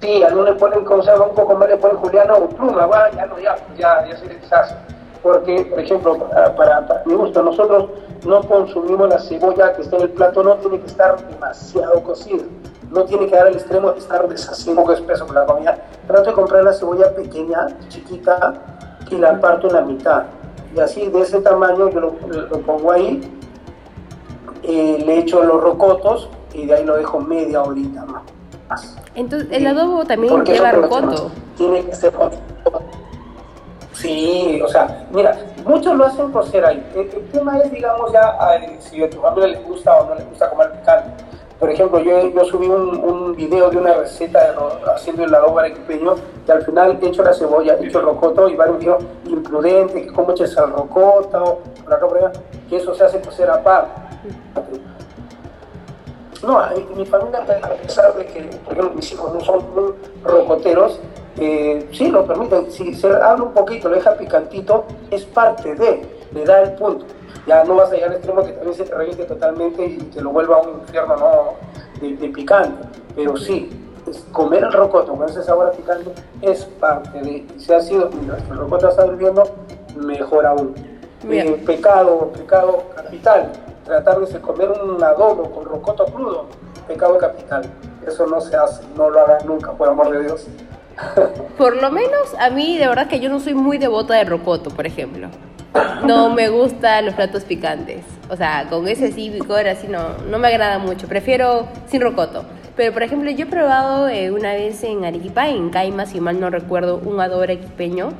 [0.00, 3.10] Sí, a uno le ponen, llama, un poco más le ponen Juliano o pluma, va,
[3.10, 4.74] ya no, ya, ya, ya se deshace.
[5.22, 7.86] Porque, por ejemplo, para, para, para, mi gusto, nosotros
[8.24, 12.44] no consumimos la cebolla que está en el plato, no tiene que estar demasiado cocida.
[12.90, 15.78] No tiene que dar el extremo de estar deshaciendo un espeso con la comida.
[16.06, 18.54] Trato de comprar la cebolla pequeña, chiquita,
[19.10, 20.24] y la parto en la mitad.
[20.74, 23.20] Y así, de ese tamaño, yo lo, lo pongo ahí,
[24.62, 28.96] eh, le echo los rocotos y de ahí lo dejo media horita más.
[29.14, 31.30] Entonces, el adobo también lleva rocoto.
[31.56, 32.12] Tiene que ser
[33.92, 35.34] Sí, o sea, mira,
[35.64, 36.86] muchos lo hacen cocer ahí.
[36.94, 40.14] El, el tema es, digamos, ya ay, si a tu familia le gusta o no
[40.16, 41.24] le gusta comer picante.
[41.58, 44.54] Por ejemplo, yo, yo subí un, video de una receta
[44.94, 46.14] haciendo el adobo arequipeño
[46.46, 50.02] y al final he hecho la cebolla, he hecho el rocoto y varios dijeron imprudente,
[50.02, 52.32] que cómo echas el rocoto, por acá,
[52.68, 53.90] que eso se hace cocer aparte.
[56.42, 56.60] No,
[56.94, 59.94] mi familia, a pesar de que, por ejemplo, mis hijos no son muy
[60.24, 61.00] rocoteros,
[61.38, 62.70] eh, sí lo permiten.
[62.70, 67.06] Si se habla un poquito, lo deja picantito, es parte de, le da el punto.
[67.46, 70.20] Ya no vas a llegar al extremo que también se te reviente totalmente y te
[70.20, 71.54] lo vuelva a un infierno no,
[72.00, 72.88] de, de picante.
[73.14, 73.70] Pero sí,
[74.32, 78.56] comer el rocoto con ese sabor picante es parte de, si ha sido, mientras el
[78.56, 79.44] rocoto está hirviendo,
[79.96, 80.74] mejor aún.
[81.28, 83.50] Eh, pecado, pecado capital,
[83.84, 86.46] tratar de comer un adobo con rocoto crudo,
[86.86, 87.64] pecado capital.
[88.06, 90.46] Eso no se hace, no lo hagan nunca, por amor de Dios.
[91.58, 94.70] Por lo menos a mí, de verdad que yo no soy muy devota de rocoto,
[94.70, 95.28] por ejemplo.
[96.06, 98.04] No me gustan los platos picantes.
[98.28, 101.06] O sea, con ese sí, picor así no, no me agrada mucho.
[101.08, 102.44] Prefiero sin rocoto.
[102.76, 106.38] Pero, por ejemplo, yo he probado eh, una vez en Arequipa, en Caima, si mal
[106.38, 108.10] no recuerdo, un adobo arequipeño.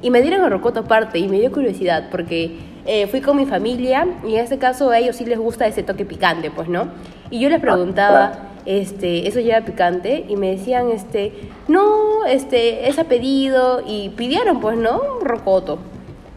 [0.00, 3.46] Y me dieron el rocoto aparte y me dio curiosidad porque eh, fui con mi
[3.46, 6.88] familia y en este caso a ellos sí les gusta ese toque picante, pues, ¿no?
[7.30, 10.24] Y yo les preguntaba, este, ¿eso lleva picante?
[10.28, 11.32] Y me decían, este,
[11.66, 15.00] no, este, es a pedido y pidieron, pues, ¿no?
[15.22, 15.78] Rocoto.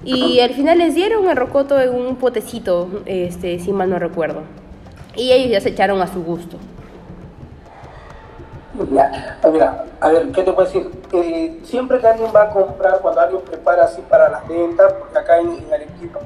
[0.04, 4.42] Y al final les dieron el rocoto en un potecito, este, si mal no recuerdo.
[5.16, 6.58] Y ellos ya se echaron a su gusto.
[8.92, 10.90] Ya, mira, a ver, ¿qué te puedo decir?
[11.12, 15.18] Eh, siempre que alguien va a comprar, cuando alguien prepara así para las ventas, porque
[15.18, 16.20] acá en, en Arequipa,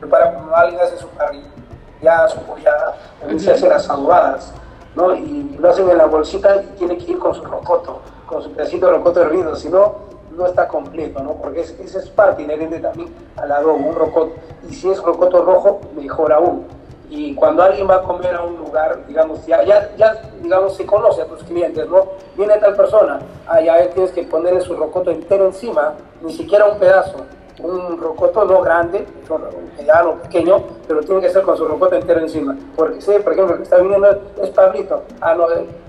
[0.00, 2.96] prepara cuando alguien hace su parrilla, su pollada,
[3.38, 4.52] se hace las adobadas,
[4.96, 5.14] ¿no?
[5.14, 8.50] Y lo hacen en la bolsita y tiene que ir con su rocoto, con su
[8.50, 11.34] pedacito de rocoto hervido, si no, no está completo, ¿no?
[11.34, 14.32] Porque esa es parte inherente también al adobo, un rocoto.
[14.68, 16.66] Y si es rocoto rojo, mejor aún.
[17.10, 20.86] Y cuando alguien va a comer a un lugar, digamos, ya, ya, ya digamos, se
[20.86, 22.06] conoce a tus clientes, ¿no?
[22.36, 26.78] Viene tal persona, allá ah, tienes que ponerle su rocoto entero encima, ni siquiera un
[26.78, 27.18] pedazo.
[27.62, 32.20] Un rocoto no grande, un mediano, pequeño, pero tiene que ser con su rocoto entero
[32.20, 32.56] encima.
[32.76, 34.08] Porque si, por ejemplo, el que está viniendo
[34.42, 35.46] es Pablito, ah, no,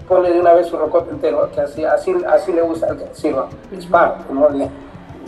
[0.08, 3.08] ponle de una vez su rocoto entero, que así, así, así le gusta al que
[3.14, 3.48] sirva.
[3.76, 4.50] Es ¿no?
[4.50, 4.70] De,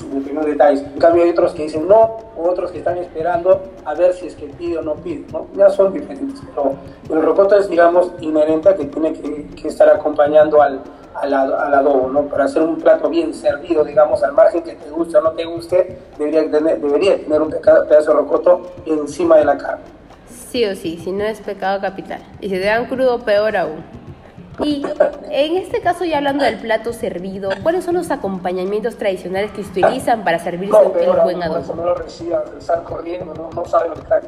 [0.02, 0.82] de detalles.
[0.82, 4.28] En cambio hay otros que dicen no, o otros que están esperando a ver si
[4.28, 5.48] es que pide o no pide, ¿no?
[5.56, 6.74] Ya son diferentes, pero
[7.10, 10.82] el rocoto es, digamos, inherente a que tiene que, estar acompañando al,
[11.16, 12.24] al, adobo, ¿no?
[12.24, 15.46] Para hacer un plato bien servido, digamos, al margen que te guste o no te
[15.46, 19.84] guste, debería tener, debería tener un pedazo de rocoto encima de la carne.
[20.28, 22.22] Sí o sí, si no es pecado capital.
[22.40, 24.05] Y si te dan crudo, peor aún.
[24.64, 24.86] Y
[25.32, 29.70] en este caso, ya hablando del plato servido, ¿cuáles son los acompañamientos tradicionales que se
[29.72, 31.76] utilizan para servirse no, el buen adobo?
[31.76, 34.22] No lo reciban, sal corriendo, no, no saben lo que está.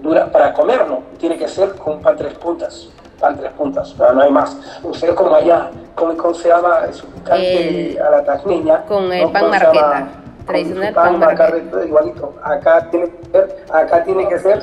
[0.00, 2.88] Dura, para comerlo, tiene que ser con pan tres puntas.
[3.20, 4.56] Pan tres puntas, pero no hay más.
[4.82, 6.90] Ustedes como allá, ¿cómo, se llama?
[6.92, 8.84] Su picante a la tajneña.
[8.86, 10.08] Con el pan marqueta.
[10.46, 11.84] Tradicional pan, pan marqueta.
[11.84, 12.34] Igualito.
[12.42, 14.62] Acá tiene que ser, acá tiene que ser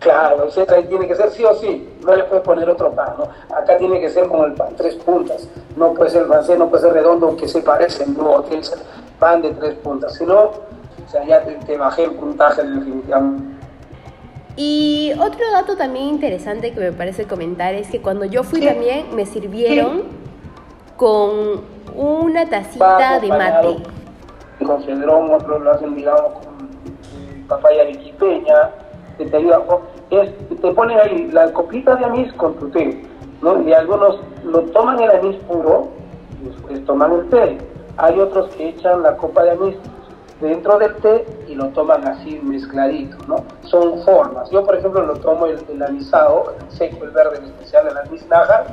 [0.00, 3.24] Claro, ahí tiene que ser sí o sí, no le puedes poner otro pan, ¿no?
[3.54, 6.82] Acá tiene que ser como el pan, tres puntas, no puede ser francés, no puede
[6.84, 8.78] ser redondo, aunque se parecen, no, tiene que ser
[9.18, 13.60] pan de tres puntas, si no, o sea, ya te, bajé el puntaje definitivamente.
[14.56, 19.14] Y otro dato también interesante que me parece comentar es que cuando yo fui también
[19.14, 20.02] me sirvieron
[20.96, 21.62] con
[21.94, 23.76] una tacita de mate.
[24.64, 28.70] Con cedrón, otros lo hacen, digamos, con eh, papaya arequipeña,
[29.20, 29.62] que te ayuda,
[30.10, 33.04] es, te ponen ahí la copita de anís con tu té,
[33.42, 33.60] ¿no?
[33.62, 35.88] Y algunos lo toman el anís puro
[36.40, 37.58] y después toman el té.
[37.98, 39.76] Hay otros que echan la copa de anís
[40.40, 43.44] dentro del té y lo toman así mezcladito, ¿no?
[43.64, 44.50] Son formas.
[44.50, 47.98] Yo, por ejemplo, lo tomo el, el anisado, el seco, el verde, en especial el
[47.98, 48.68] anís nájar,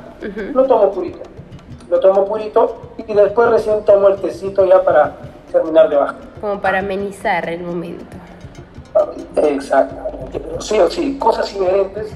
[0.54, 1.20] lo tomo purito.
[1.90, 5.12] Lo tomo purito y después recién tomo el tecito ya para
[5.52, 6.16] terminar de bajar.
[6.40, 8.16] Como para amenizar el momento.
[10.32, 12.12] Pero sí o sí, cosas inherentes,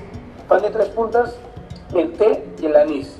[0.48, 1.34] pan de tres puntas,
[1.94, 3.18] el té y el anís.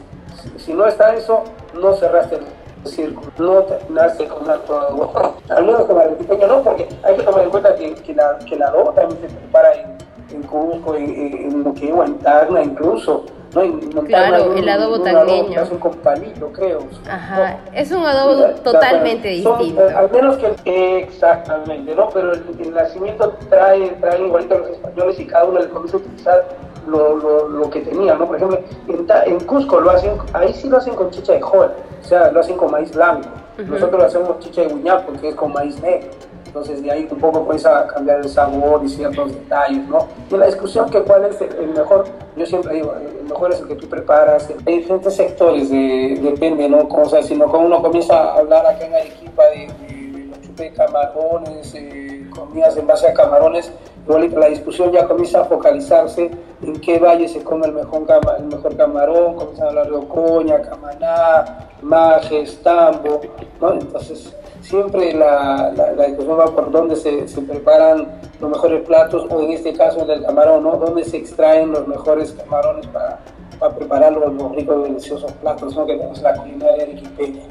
[0.57, 5.13] Si, no está eso, no cerraste el círculo, no terminaste con alto
[5.49, 8.39] Al menos con el pequeño no, porque hay que tomar en cuenta que, que la,
[8.39, 9.99] que la también se prepara en,
[10.31, 13.25] en Cusco, en, en, en, en incluso
[14.07, 15.61] claro, el adobo tagneño.
[15.61, 16.81] Es un compalito, creo.
[17.09, 19.89] Ajá, es un adobo totalmente distinto.
[19.89, 22.09] Eh, al menos que exactamente, ¿no?
[22.11, 26.01] Pero el, nacimiento trae, trae igualito a los españoles y cada uno le comienza a
[26.01, 26.45] utilizar
[26.87, 28.27] lo, lo, lo, que tenía, ¿no?
[28.27, 31.71] Por ejemplo, en, en, Cusco lo hacen, ahí sí lo hacen con chicha de jol,
[32.01, 33.29] o sea, lo hacen con maíz blanco.
[33.59, 36.09] Nosotros lo hacemos chicha de guñapo, que es con maíz negro.
[36.53, 40.07] Entonces de ahí un poco a cambiar el sabor y ciertos detalles, ¿no?
[40.31, 42.05] Y la discusión que cuál es el mejor,
[42.37, 44.51] yo siempre digo, el mejor es el que tú preparas.
[44.67, 46.87] Hay diferentes sectores, depende, ¿no?
[46.91, 50.57] Como, o sea, si uno comienza a hablar acá en Arequipa de, de, los chupes
[50.57, 53.73] de camarones, eh, comidas en base a camarones,
[54.07, 56.31] la discusión ya comienza a focalizarse
[56.63, 58.05] en qué valle se come el mejor,
[58.39, 63.21] el mejor camarón, comienzan a hablar de Ocoña, Camaná, Majes, Tambo,
[63.61, 63.73] ¿no?
[63.75, 68.09] Entonces siempre la, la, discusión va por dónde se, se, preparan
[68.41, 70.77] los mejores platos, o en este caso el del camarón, ¿no?
[70.77, 73.19] Dónde se extraen los mejores camarones para,
[73.63, 75.87] para preparar los, ricos y deliciosos platos ¿no?
[75.87, 77.43] que tenemos en la culinaria arequipeña.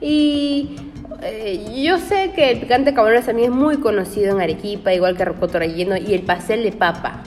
[0.00, 0.89] Y
[1.22, 5.24] eh, yo sé que el picante camarones también es muy conocido en Arequipa, igual que
[5.24, 7.22] rocoto relleno y el pastel de papa.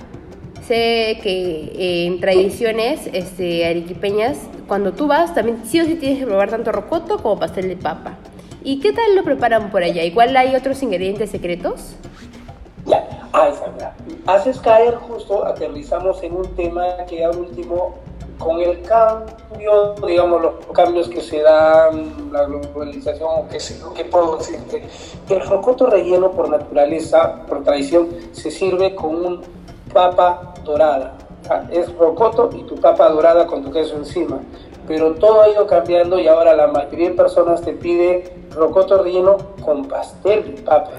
[0.67, 4.37] Sé que eh, en tradiciones este, arequipeñas,
[4.67, 7.75] cuando tú vas, también sí o sí tienes que probar tanto rocoto como pastel de
[7.75, 8.17] papa.
[8.63, 10.03] ¿Y qué tal lo preparan por allá?
[10.03, 11.95] ¿Igual hay otros ingredientes secretos?
[12.85, 13.93] Ya, ah, Sandra,
[14.25, 17.95] haces caer justo, aterrizamos en un tema que al último,
[18.37, 24.37] con el cambio, digamos, los cambios que se dan, la globalización, que sé que puedo
[24.37, 24.83] decirte,
[25.29, 29.41] el rocoto relleno por naturaleza, por tradición, se sirve con un
[29.93, 31.15] papa dorada.
[31.71, 34.39] es rocoto y tu papa dorada con tu queso encima.
[34.87, 39.37] Pero todo ha ido cambiando y ahora la mayoría de personas te pide rocoto relleno
[39.63, 40.91] con pastel de papa.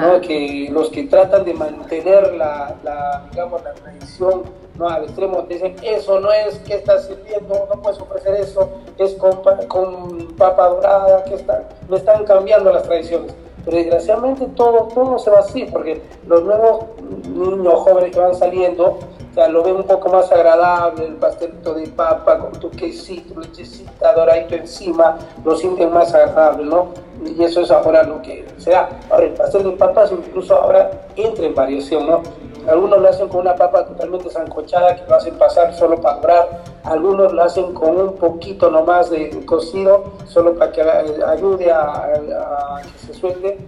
[0.00, 0.20] ¿no?
[0.20, 4.42] Que los que tratan de mantener la, la, digamos, la tradición
[4.78, 4.88] ¿no?
[4.88, 9.14] al extremo te dicen, eso no es que estás sirviendo, no puedes ofrecer eso, es
[9.14, 13.34] con, con papa dorada, que están, me están cambiando las tradiciones.
[13.64, 16.86] Pero desgraciadamente todo, todo se va así, porque los nuevos
[17.28, 18.98] niños jóvenes que van saliendo,
[19.36, 24.12] o lo ven un poco más agradable, el pastelito de papa con tu quesito, lechecita,
[24.14, 26.88] doradito encima, lo sienten más agradable, ¿no?
[27.24, 28.88] Y eso es ahora lo que se da.
[29.10, 32.22] Ahora, el pastel de papas incluso ahora entra en variación, ¿no?
[32.68, 36.62] Algunos lo hacen con una papa totalmente zancochada que lo hacen pasar solo para durar.
[36.84, 43.06] Algunos lo hacen con un poquito nomás de cocido, solo para que ayude a, que
[43.06, 43.58] se suelte.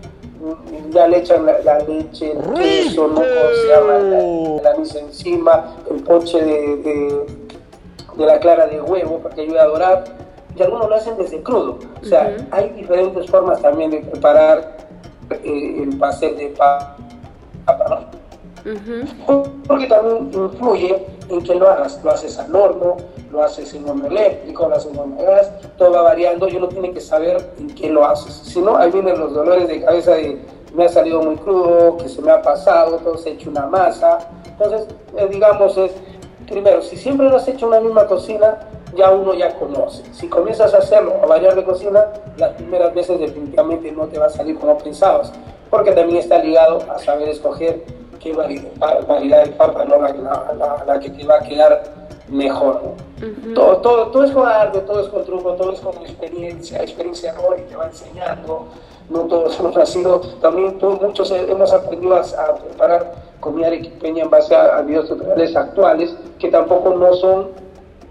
[0.90, 3.20] Ya le echan la, leche, el queso, ¿no?
[3.20, 6.76] se llama, la, anís encima, el poche de,
[8.16, 10.04] de, la clara de huevo para que ayude a dorar.
[10.56, 11.78] Y algunos lo hacen desde crudo.
[12.02, 14.76] O sea, hay diferentes formas también de preparar
[15.30, 16.96] eh, el pastel de papa,
[18.64, 19.42] ¿no?
[19.66, 22.02] Porque también influye en que lo hagas.
[22.02, 22.96] Lo haces al horno,
[23.30, 26.68] lo haces en horno eléctrico, lo haces en horno gas, todo va variando y uno
[26.68, 28.32] tiene que saber en qué lo haces.
[28.34, 30.38] Si no, ahí vienen los dolores de cabeza de
[30.74, 34.18] me ha salido muy crudo, que se me ha pasado, se ha hecho una masa.
[34.46, 34.86] Entonces,
[35.16, 35.92] eh, digamos, es,
[36.46, 38.60] primero, si siempre lo has hecho en una misma cocina,
[38.94, 40.02] ya uno ya conoce.
[40.12, 42.06] Si comienzas a hacerlo, a variar de cocina,
[42.36, 45.32] las primeras veces definitivamente no te va a salir como pensabas,
[45.70, 47.84] porque también está ligado a saber escoger
[48.20, 49.96] qué variedad de papa, ¿no?
[49.98, 51.82] La, la, que te va a quedar
[52.28, 52.94] mejor.
[53.54, 57.30] todo, todo, todo es con arte, todo es con truco, todo es con experiencia, experiencia
[57.30, 58.66] error y te va enseñando.
[59.08, 64.54] No todos hemos nacido, también todos, muchos hemos aprendido a, preparar comida arequipeña en base
[64.54, 67.48] a, a videos tutoriales actuales que tampoco no son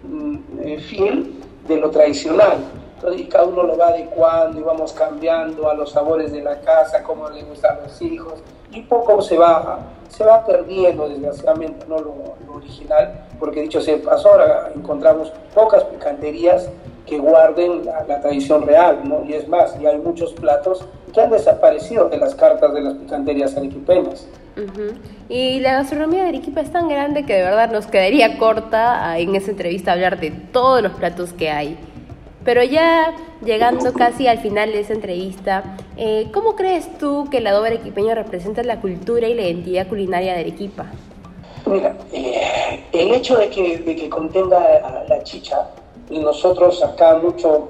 [0.03, 2.57] mm, eh, fiel de lo tradicional.
[2.95, 6.59] Entonces, y cada uno lo va adecuando y vamos cambiando a los sabores de la
[6.59, 8.33] casa, cómo le gustan a los hijos,
[8.73, 9.79] y poco se va
[10.19, 11.97] se va perdiendo desgraciadamente ¿no?
[11.97, 12.13] lo,
[12.53, 16.69] original, porque dicho sea paso, ahora encontramos pocas picanterías
[17.05, 19.23] que guarden la, tradición real, ¿no?
[19.23, 22.95] y es más, y hay muchos platos que han desaparecido de las cartas de las
[22.95, 24.27] picanterías arequipeñas.
[25.29, 29.33] Y la gastronomía de Arequipa es tan grande que de verdad nos quedaría corta en
[29.35, 31.77] esa entrevista hablar de todos los platos que hay.
[32.45, 33.13] Pero ya
[33.43, 38.15] llegando casi al final de esa entrevista, eh, ¿cómo crees tú que el adobo arequipeño
[38.15, 40.85] representa la cultura y la identidad culinaria de Arequipa?
[41.65, 45.69] Mira, eh, el hecho de que, contenga la, chicha,
[46.09, 47.69] y nosotros acá mucho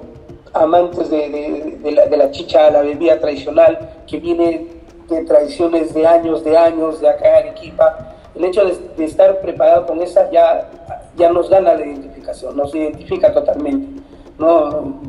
[0.54, 4.66] amantes de, de, la, chicha, la bebida tradicional, que viene
[5.08, 9.86] de tradiciones de años, de años, de acá en Arequipa, el hecho de, estar preparado
[9.86, 10.70] con esa ya,
[11.16, 13.99] ya nos gana la identificación, nos identifica totalmente.
[14.40, 15.00] ¿No?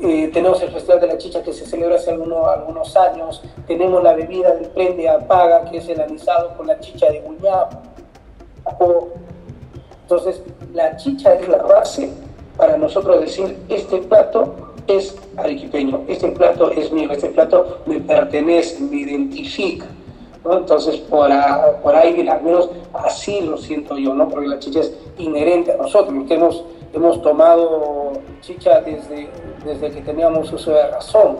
[0.00, 4.12] Eh, tenemos el Festival de la Chicha que se celebra hace algunos, años, tenemos la
[4.12, 7.80] bebida del prende apaga, que es el anisado con la chicha de guñapo.
[10.02, 10.42] Entonces,
[10.74, 12.10] la chicha es la base
[12.58, 14.54] para nosotros decir, este plato
[14.86, 19.86] es arequipeño, este plato es mío, este plato me pertenece, me identifica.
[20.44, 21.30] Entonces, por,
[21.82, 24.28] por ahí, al menos así lo siento yo, ¿no?
[24.28, 26.38] porque la chicha es inherente a nosotros, que
[26.96, 29.28] hemos tomado chicha desde,
[29.64, 31.36] desde que teníamos uso de razón.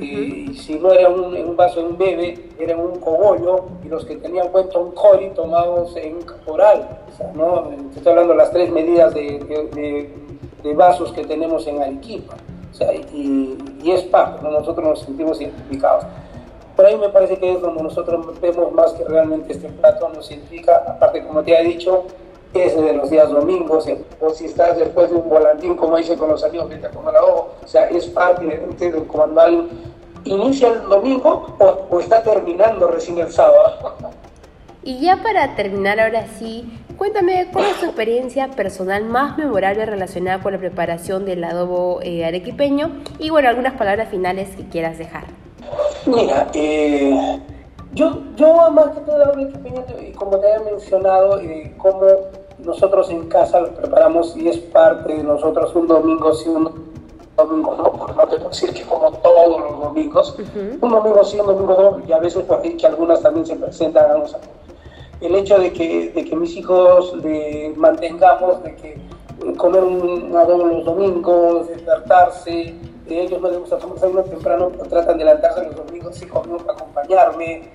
[0.00, 4.04] y, si no era un, un, vaso de un bebé, era un cogollo, y los
[4.04, 6.86] que tenían cuenta un coli tomados en un caporal.
[7.34, 7.70] ¿no?
[7.92, 10.10] Te estoy hablando de las tres medidas de,
[10.62, 12.34] de, vasos que tenemos en Arequipa.
[13.12, 16.04] y, y, es parte, nosotros nos sentimos identificados.
[16.76, 20.30] Por ahí me parece que es donde nosotros vemos más que realmente este plato nos
[20.30, 22.04] identifica, aparte como te he dicho,
[22.52, 23.86] ese de los días domingos,
[24.20, 27.50] o si estás después de un volantín, como dice con los amigos, comer la o
[27.66, 29.68] sea, es parte de, del comandal.
[30.24, 31.56] ¿Inicia el domingo
[31.90, 33.94] o, está terminando recién el sábado?
[34.82, 36.70] Y ya para terminar ahora sí,
[37.00, 42.26] Cuéntame, ¿cuál es tu experiencia personal más memorable relacionada con la preparación del adobo eh,
[42.26, 42.90] arequipeño?
[43.18, 45.24] Y bueno, algunas palabras finales que quieras dejar.
[46.04, 47.40] Mira, eh,
[47.94, 49.82] yo, yo más que todo arequipeño,
[50.14, 52.02] como te había mencionado, eh, cómo
[52.64, 56.70] nosotros en casa lo preparamos y es parte de nosotros un domingo sí, un
[57.36, 60.36] domingo no, por no te decir que como todos los domingos,
[60.80, 63.56] un domingo sí, un domingo no, y a veces por ahí que algunas también se
[63.56, 64.36] presentan a los
[65.20, 68.98] el hecho de que, de que mis hijos le mantengamos, de que
[69.56, 72.74] comer un adobo los domingos, despertarse,
[73.06, 76.26] de ellos no les gusta tomar desayuno temprano, pero tratan de levantarse los domingos y
[76.26, 77.68] conmigo para acompañarme.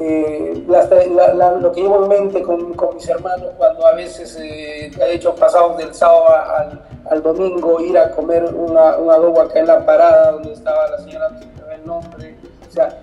[0.00, 5.14] Eh, lo que llevo en mente con, con, mis hermanos cuando a veces eh, he
[5.14, 9.68] hecho pasados del sábado al, al, domingo, ir a comer una, un adobo acá en
[9.68, 11.30] la parada donde estaba la señora,
[11.72, 12.34] el nombre,
[12.68, 12.98] o sea,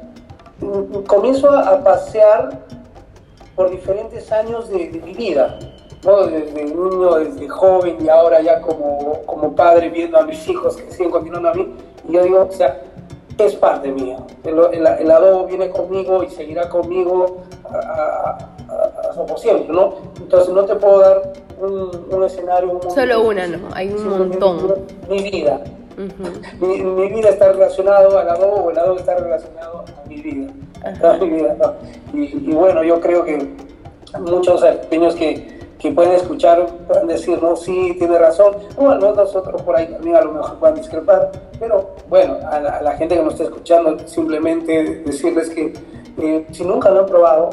[1.08, 2.60] comienzo a pasear
[3.56, 5.60] por diferentes años de, mi vida,
[6.04, 6.26] ¿no?
[6.26, 10.92] desde niño, desde joven y ahora ya como, como padre viendo a mis hijos que
[10.92, 11.74] siguen continuando a mí.
[12.08, 12.82] Y yo digo, o sea,
[13.46, 14.18] es parte mía.
[14.44, 17.38] El, el, adobo viene conmigo y seguirá conmigo
[17.70, 18.38] a,
[19.38, 19.96] siempre, ¿no?
[20.20, 22.80] Entonces no te puedo dar un, escenario.
[22.90, 23.70] Solo una, ¿no?
[23.74, 24.86] Hay un montón.
[25.10, 25.62] Mi, vida.
[26.60, 30.52] mi, mi, vida está relacionado al adobo o el adobo está relacionado a mi vida.
[32.14, 33.48] Y, bueno, yo creo que
[34.20, 38.56] muchos pequeños que, que pueden escuchar pueden decir, no, sí, tiene razón.
[38.76, 43.16] Bueno, nosotros por ahí también a lo mejor puedan discrepar, pero bueno, a la, gente
[43.16, 45.74] que nos está escuchando, simplemente decirles que
[46.20, 47.50] eh, si nunca lo han probado,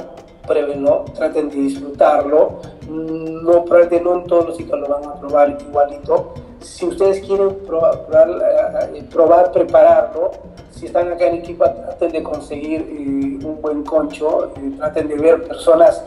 [0.46, 2.60] pruébenlo, traten de disfrutarlo.
[2.88, 6.34] No, no en todos los sitios lo van a probar igualito.
[6.60, 8.28] Si ustedes quieren probar, probar,
[8.92, 10.32] eh, probar prepararlo,
[10.70, 15.16] si están acá en equipo, traten de conseguir eh, un buen concho, eh, traten de
[15.16, 16.04] ver personas,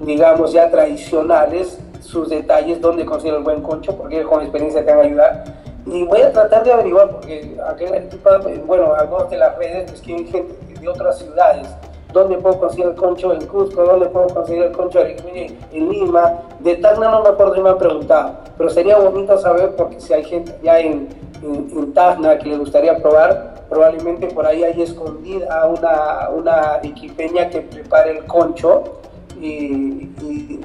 [0.00, 5.00] digamos, ya tradicionales, sus detalles, dónde conseguir el buen concho, porque con experiencia te van
[5.00, 5.44] a ayudar.
[5.86, 8.30] Y voy a tratar de averiguar, porque acá en equipo,
[8.66, 11.68] bueno, algunos de las redes escriben gente de otras ciudades,
[12.12, 16.38] dónde puedo conseguir el concho en Cusco, dónde puedo conseguir el concho en, Lima.
[16.60, 20.12] De Tacna no me acuerdo si me han preguntado, pero sería bonito saber porque si
[20.12, 21.08] hay gente ya en,
[21.42, 27.48] en, en Tacna que le gustaría probar, probablemente por ahí hay escondida una, una equipeña
[27.48, 28.99] que prepare el concho
[29.40, 30.60] y, y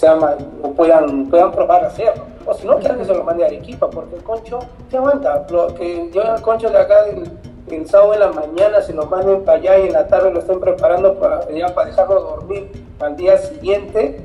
[0.00, 2.24] llama, o puedan, puedan probar hacerlo.
[2.44, 4.60] O si no, quieren que se lo mande a Arequipa, porque el concho
[4.90, 5.46] se aguanta.
[5.50, 9.42] Lo, que yo el concho de acá el, sábado en la mañana se lo manden
[9.44, 13.36] para allá y en la tarde lo estén preparando para, para dejarlo dormir al día
[13.38, 14.20] siguiente,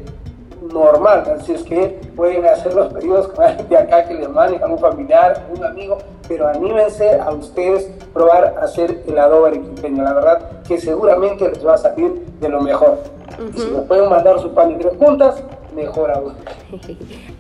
[0.71, 4.63] normal, así es que pueden hacer los pedidos con alguien de acá que les mande,
[4.63, 10.13] a un familiar, un amigo, pero anímense a ustedes probar hacer el adobo arequipeño, la
[10.13, 12.99] verdad que seguramente les va a salir de lo mejor.
[13.39, 15.43] Y si nos pueden mandar su pan y tres puntas,
[15.75, 16.33] mejor aún.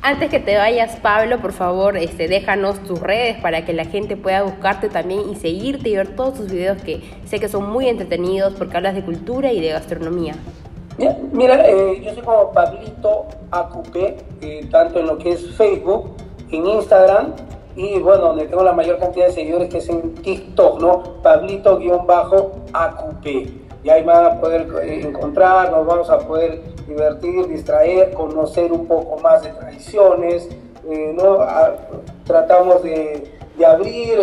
[0.01, 4.17] Antes que te vayas, Pablo, por favor, este, déjanos tus redes para que la gente
[4.17, 7.87] pueda buscarte también y seguirte y ver todos tus videos que sé que son muy
[7.87, 10.35] entretenidos porque hablas de cultura y de gastronomía.
[11.31, 16.11] Mira, eh, yo soy como Pablito Acupe, eh, tanto en lo que es Facebook,
[16.51, 17.33] en Instagram
[17.75, 21.03] y bueno, donde tengo la mayor cantidad de seguidores que es en TikTok, ¿no?
[21.23, 23.61] Pablito-Acupe.
[23.83, 28.85] Y ahí van a poder eh, encontrar, nos vamos a poder divertir, distraer, conocer un
[28.85, 30.49] poco más de tradiciones,
[31.15, 31.39] ¿no?
[32.25, 34.19] tratamos de de abrir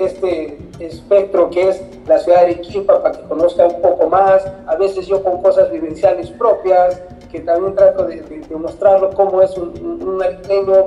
[0.00, 4.76] este espectro que es la ciudad de Arequipa para que conozca un poco más, a
[4.76, 9.68] veces yo con cosas vivenciales propias, que también trato de, de, mostrarlo cómo es un,
[9.80, 10.22] un,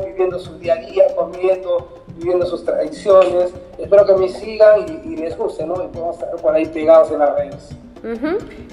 [0.05, 3.53] viviendo su día a día, comiendo, viviendo sus tradiciones.
[3.77, 5.75] Espero que me sigan y, y les guste, ¿no?
[5.75, 7.69] Y podemos estar por ahí pegados en las redes.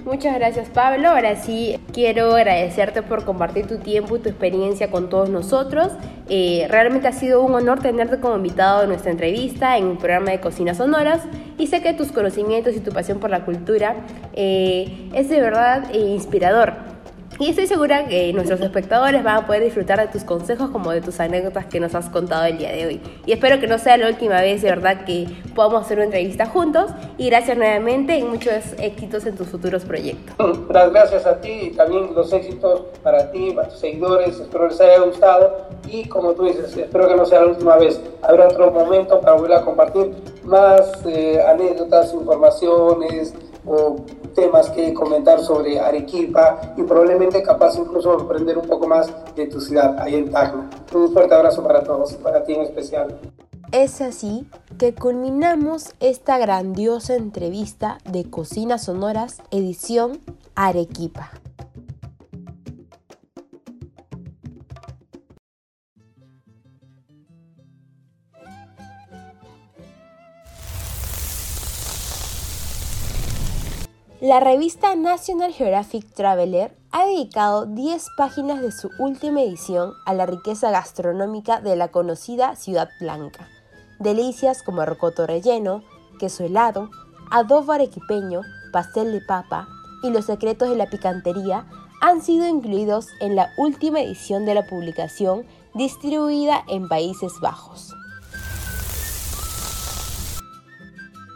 [0.04, 1.10] Muchas gracias Pablo.
[1.10, 5.92] Ahora sí quiero agradecerte por compartir tu tiempo y tu experiencia con todos nosotros.
[6.28, 10.30] Eh, realmente ha sido un honor tenerte como invitado en nuestra entrevista en un programa
[10.30, 11.22] de Cocinas Sonoras
[11.58, 13.96] y sé que tus conocimientos y tu pasión por la cultura
[14.32, 16.93] eh, es de verdad eh, inspirador.
[17.40, 21.00] Y estoy segura que nuestros espectadores van a poder disfrutar de tus consejos como de
[21.00, 23.00] tus anécdotas que nos has contado el día de hoy.
[23.26, 26.46] Y espero que no sea la última vez, de verdad, que podamos hacer una entrevista
[26.46, 26.92] juntos.
[27.18, 30.36] Y gracias nuevamente y muchos éxitos en tus futuros proyectos.
[30.68, 34.38] Gracias a ti y también los éxitos para ti, para tus seguidores.
[34.38, 35.68] Espero les haya gustado.
[35.88, 38.00] Y como tú dices, espero que no sea la última vez.
[38.22, 40.12] Habrá otro momento para volver a compartir
[40.44, 43.34] más eh, anécdotas, informaciones
[43.66, 43.96] o
[44.34, 49.60] temas que comentar sobre Arequipa y probablemente capaz incluso aprender un poco más de tu
[49.60, 50.68] ciudad, ahí en Tacna.
[50.92, 53.18] Un fuerte abrazo para todos y para ti en especial.
[53.72, 54.46] Es así
[54.78, 60.20] que culminamos esta grandiosa entrevista de Cocinas Sonoras, edición
[60.54, 61.32] Arequipa.
[74.24, 80.24] La revista National Geographic Traveler ha dedicado 10 páginas de su última edición a la
[80.24, 83.46] riqueza gastronómica de la conocida Ciudad Blanca.
[83.98, 85.84] Delicias como rocoto relleno,
[86.18, 86.88] queso helado,
[87.30, 88.40] adobo arequipeño,
[88.72, 89.68] pastel de papa
[90.02, 91.66] y los secretos de la picantería
[92.00, 95.44] han sido incluidos en la última edición de la publicación
[95.74, 97.92] distribuida en Países Bajos.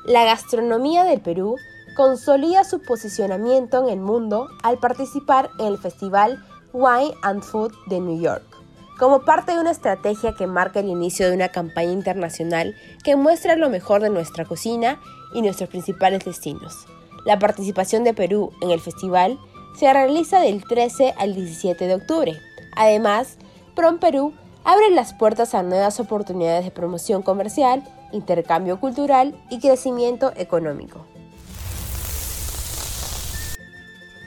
[0.07, 1.57] La gastronomía del Perú
[1.99, 6.41] consolida su posicionamiento en el mundo al participar en el Festival
[6.73, 8.45] Wine and Food de New York,
[9.01, 13.57] como parte de una estrategia que marca el inicio de una campaña internacional que muestra
[13.57, 15.01] lo mejor de nuestra cocina
[15.35, 16.87] y nuestros principales destinos.
[17.25, 19.37] La participación de Perú en el festival
[19.77, 22.39] se realiza del 13 al 17 de octubre.
[22.77, 23.39] Además,
[23.75, 27.83] PROM Perú abre las puertas a nuevas oportunidades de promoción comercial,
[28.13, 31.08] intercambio cultural y crecimiento económico.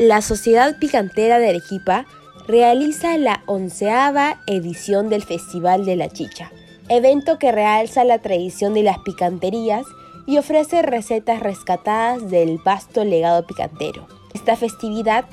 [0.02, 2.08] La Sociedad Picantera de Arequipa
[2.48, 6.52] realiza la onceava edición del Festival de la Chicha,
[6.90, 9.86] evento que realza la tradición de las picanterías
[10.26, 14.08] y ofrece recetas rescatadas del vasto legado picantero.
[14.34, 15.26] Esta festividad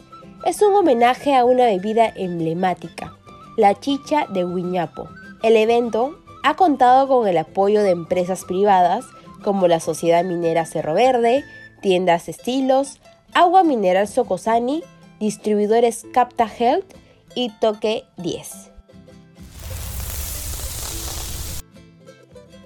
[0.45, 3.17] es un homenaje a una bebida emblemática,
[3.57, 5.09] la chicha de Huiñapo.
[5.43, 9.07] El evento ha contado con el apoyo de empresas privadas
[9.43, 11.43] como la Sociedad Minera Cerro Verde,
[11.81, 13.01] Tiendas Estilos,
[13.35, 14.83] Agua Mineral Socosani,
[15.21, 16.95] distribuidores Capta Health
[17.35, 18.71] y Toque 10.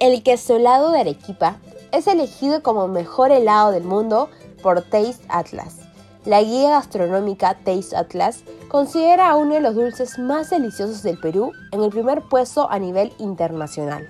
[0.01, 1.57] El queso helado de Arequipa
[1.93, 4.31] es elegido como mejor helado del mundo
[4.63, 5.77] por Taste Atlas.
[6.25, 11.53] La guía gastronómica Taste Atlas considera a uno de los dulces más deliciosos del Perú
[11.73, 14.09] en el primer puesto a nivel internacional.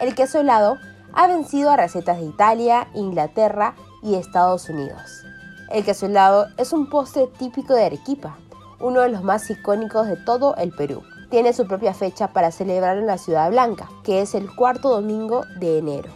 [0.00, 0.76] El queso helado
[1.14, 5.25] ha vencido a recetas de Italia, Inglaterra y Estados Unidos.
[5.68, 8.38] El helado es un postre típico de Arequipa,
[8.78, 11.02] uno de los más icónicos de todo el Perú.
[11.28, 15.42] Tiene su propia fecha para celebrar en la Ciudad Blanca, que es el cuarto domingo
[15.58, 16.10] de enero.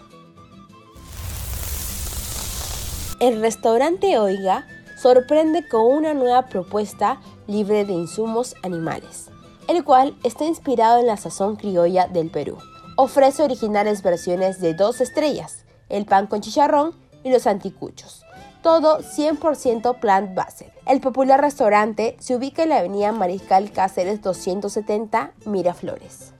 [3.19, 9.31] El restaurante Oiga sorprende con una nueva propuesta libre de insumos animales,
[9.67, 12.57] el cual está inspirado en la sazón criolla del Perú.
[12.97, 16.95] Ofrece originales versiones de dos estrellas, el pan con chicharrón
[17.25, 18.25] y los anticuchos.
[18.63, 20.67] Todo 100% plant-based.
[20.87, 26.35] El popular restaurante se ubica en la avenida Mariscal Cáceres 270 Miraflores.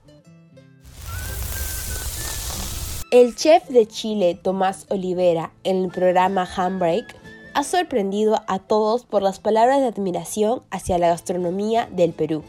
[3.09, 7.15] El chef de Chile, Tomás Olivera, en el programa Handbrake,
[7.55, 12.43] ha sorprendido a todos por las palabras de admiración hacia la gastronomía del Perú.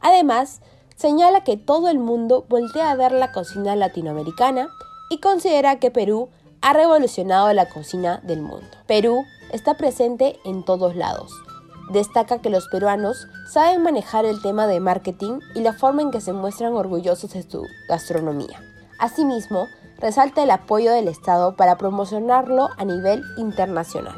[0.00, 0.62] Además,
[0.96, 4.70] señala que todo el mundo voltea a ver la cocina latinoamericana
[5.10, 6.30] y considera que Perú
[6.62, 8.68] ha revolucionado la cocina del mundo.
[8.86, 11.32] Perú está presente en todos lados.
[11.90, 16.20] Destaca que los peruanos saben manejar el tema de marketing y la forma en que
[16.20, 18.62] se muestran orgullosos de su gastronomía.
[18.98, 19.66] Asimismo,
[19.98, 24.16] resalta el apoyo del Estado para promocionarlo a nivel internacional.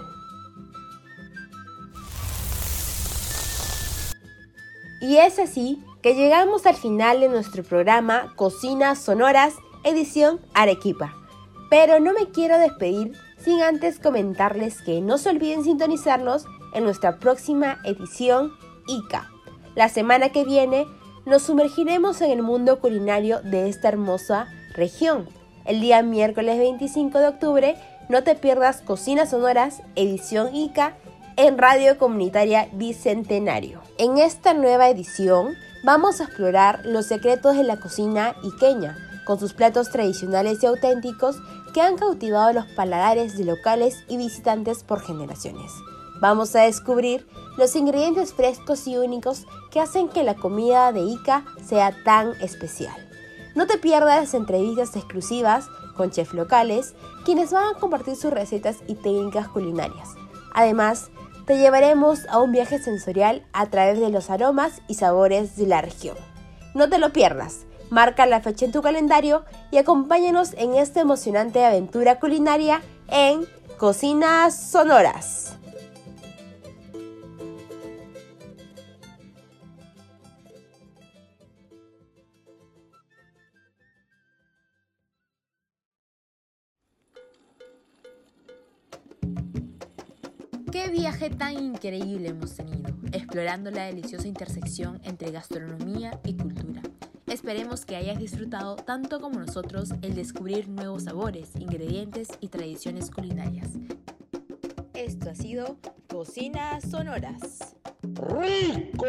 [5.00, 11.23] Y es así que llegamos al final de nuestro programa Cocinas Sonoras, edición Arequipa.
[11.76, 17.18] Pero no me quiero despedir sin antes comentarles que no se olviden sintonizarnos en nuestra
[17.18, 18.52] próxima edición
[18.86, 19.28] ICA.
[19.74, 20.86] La semana que viene
[21.26, 24.46] nos sumergiremos en el mundo culinario de esta hermosa
[24.76, 25.28] región
[25.64, 27.76] el día miércoles 25 de octubre,
[28.08, 30.96] no te pierdas Cocinas Sonoras, edición ICA,
[31.36, 33.80] en Radio Comunitaria Bicentenario.
[33.98, 39.54] En esta nueva edición vamos a explorar los secretos de la cocina iqueña, con sus
[39.54, 41.40] platos tradicionales y auténticos
[41.74, 45.72] que han cautivado los paladares de locales y visitantes por generaciones.
[46.20, 47.26] Vamos a descubrir
[47.58, 52.94] los ingredientes frescos y únicos que hacen que la comida de Ica sea tan especial.
[53.56, 55.66] No te pierdas entrevistas exclusivas
[55.96, 56.94] con chefs locales,
[57.24, 60.10] quienes van a compartir sus recetas y técnicas culinarias.
[60.54, 61.10] Además,
[61.46, 65.82] te llevaremos a un viaje sensorial a través de los aromas y sabores de la
[65.82, 66.16] región.
[66.74, 67.66] No te lo pierdas.
[67.90, 73.46] Marca la fecha en tu calendario y acompáñanos en esta emocionante aventura culinaria en
[73.78, 75.58] Cocinas Sonoras.
[90.72, 96.82] Qué viaje tan increíble hemos tenido, explorando la deliciosa intersección entre gastronomía y cultura.
[97.26, 103.70] Esperemos que hayas disfrutado tanto como nosotros el descubrir nuevos sabores, ingredientes y tradiciones culinarias.
[104.94, 107.76] Esto ha sido Cocinas Sonoras.
[108.02, 109.04] ¡Rico!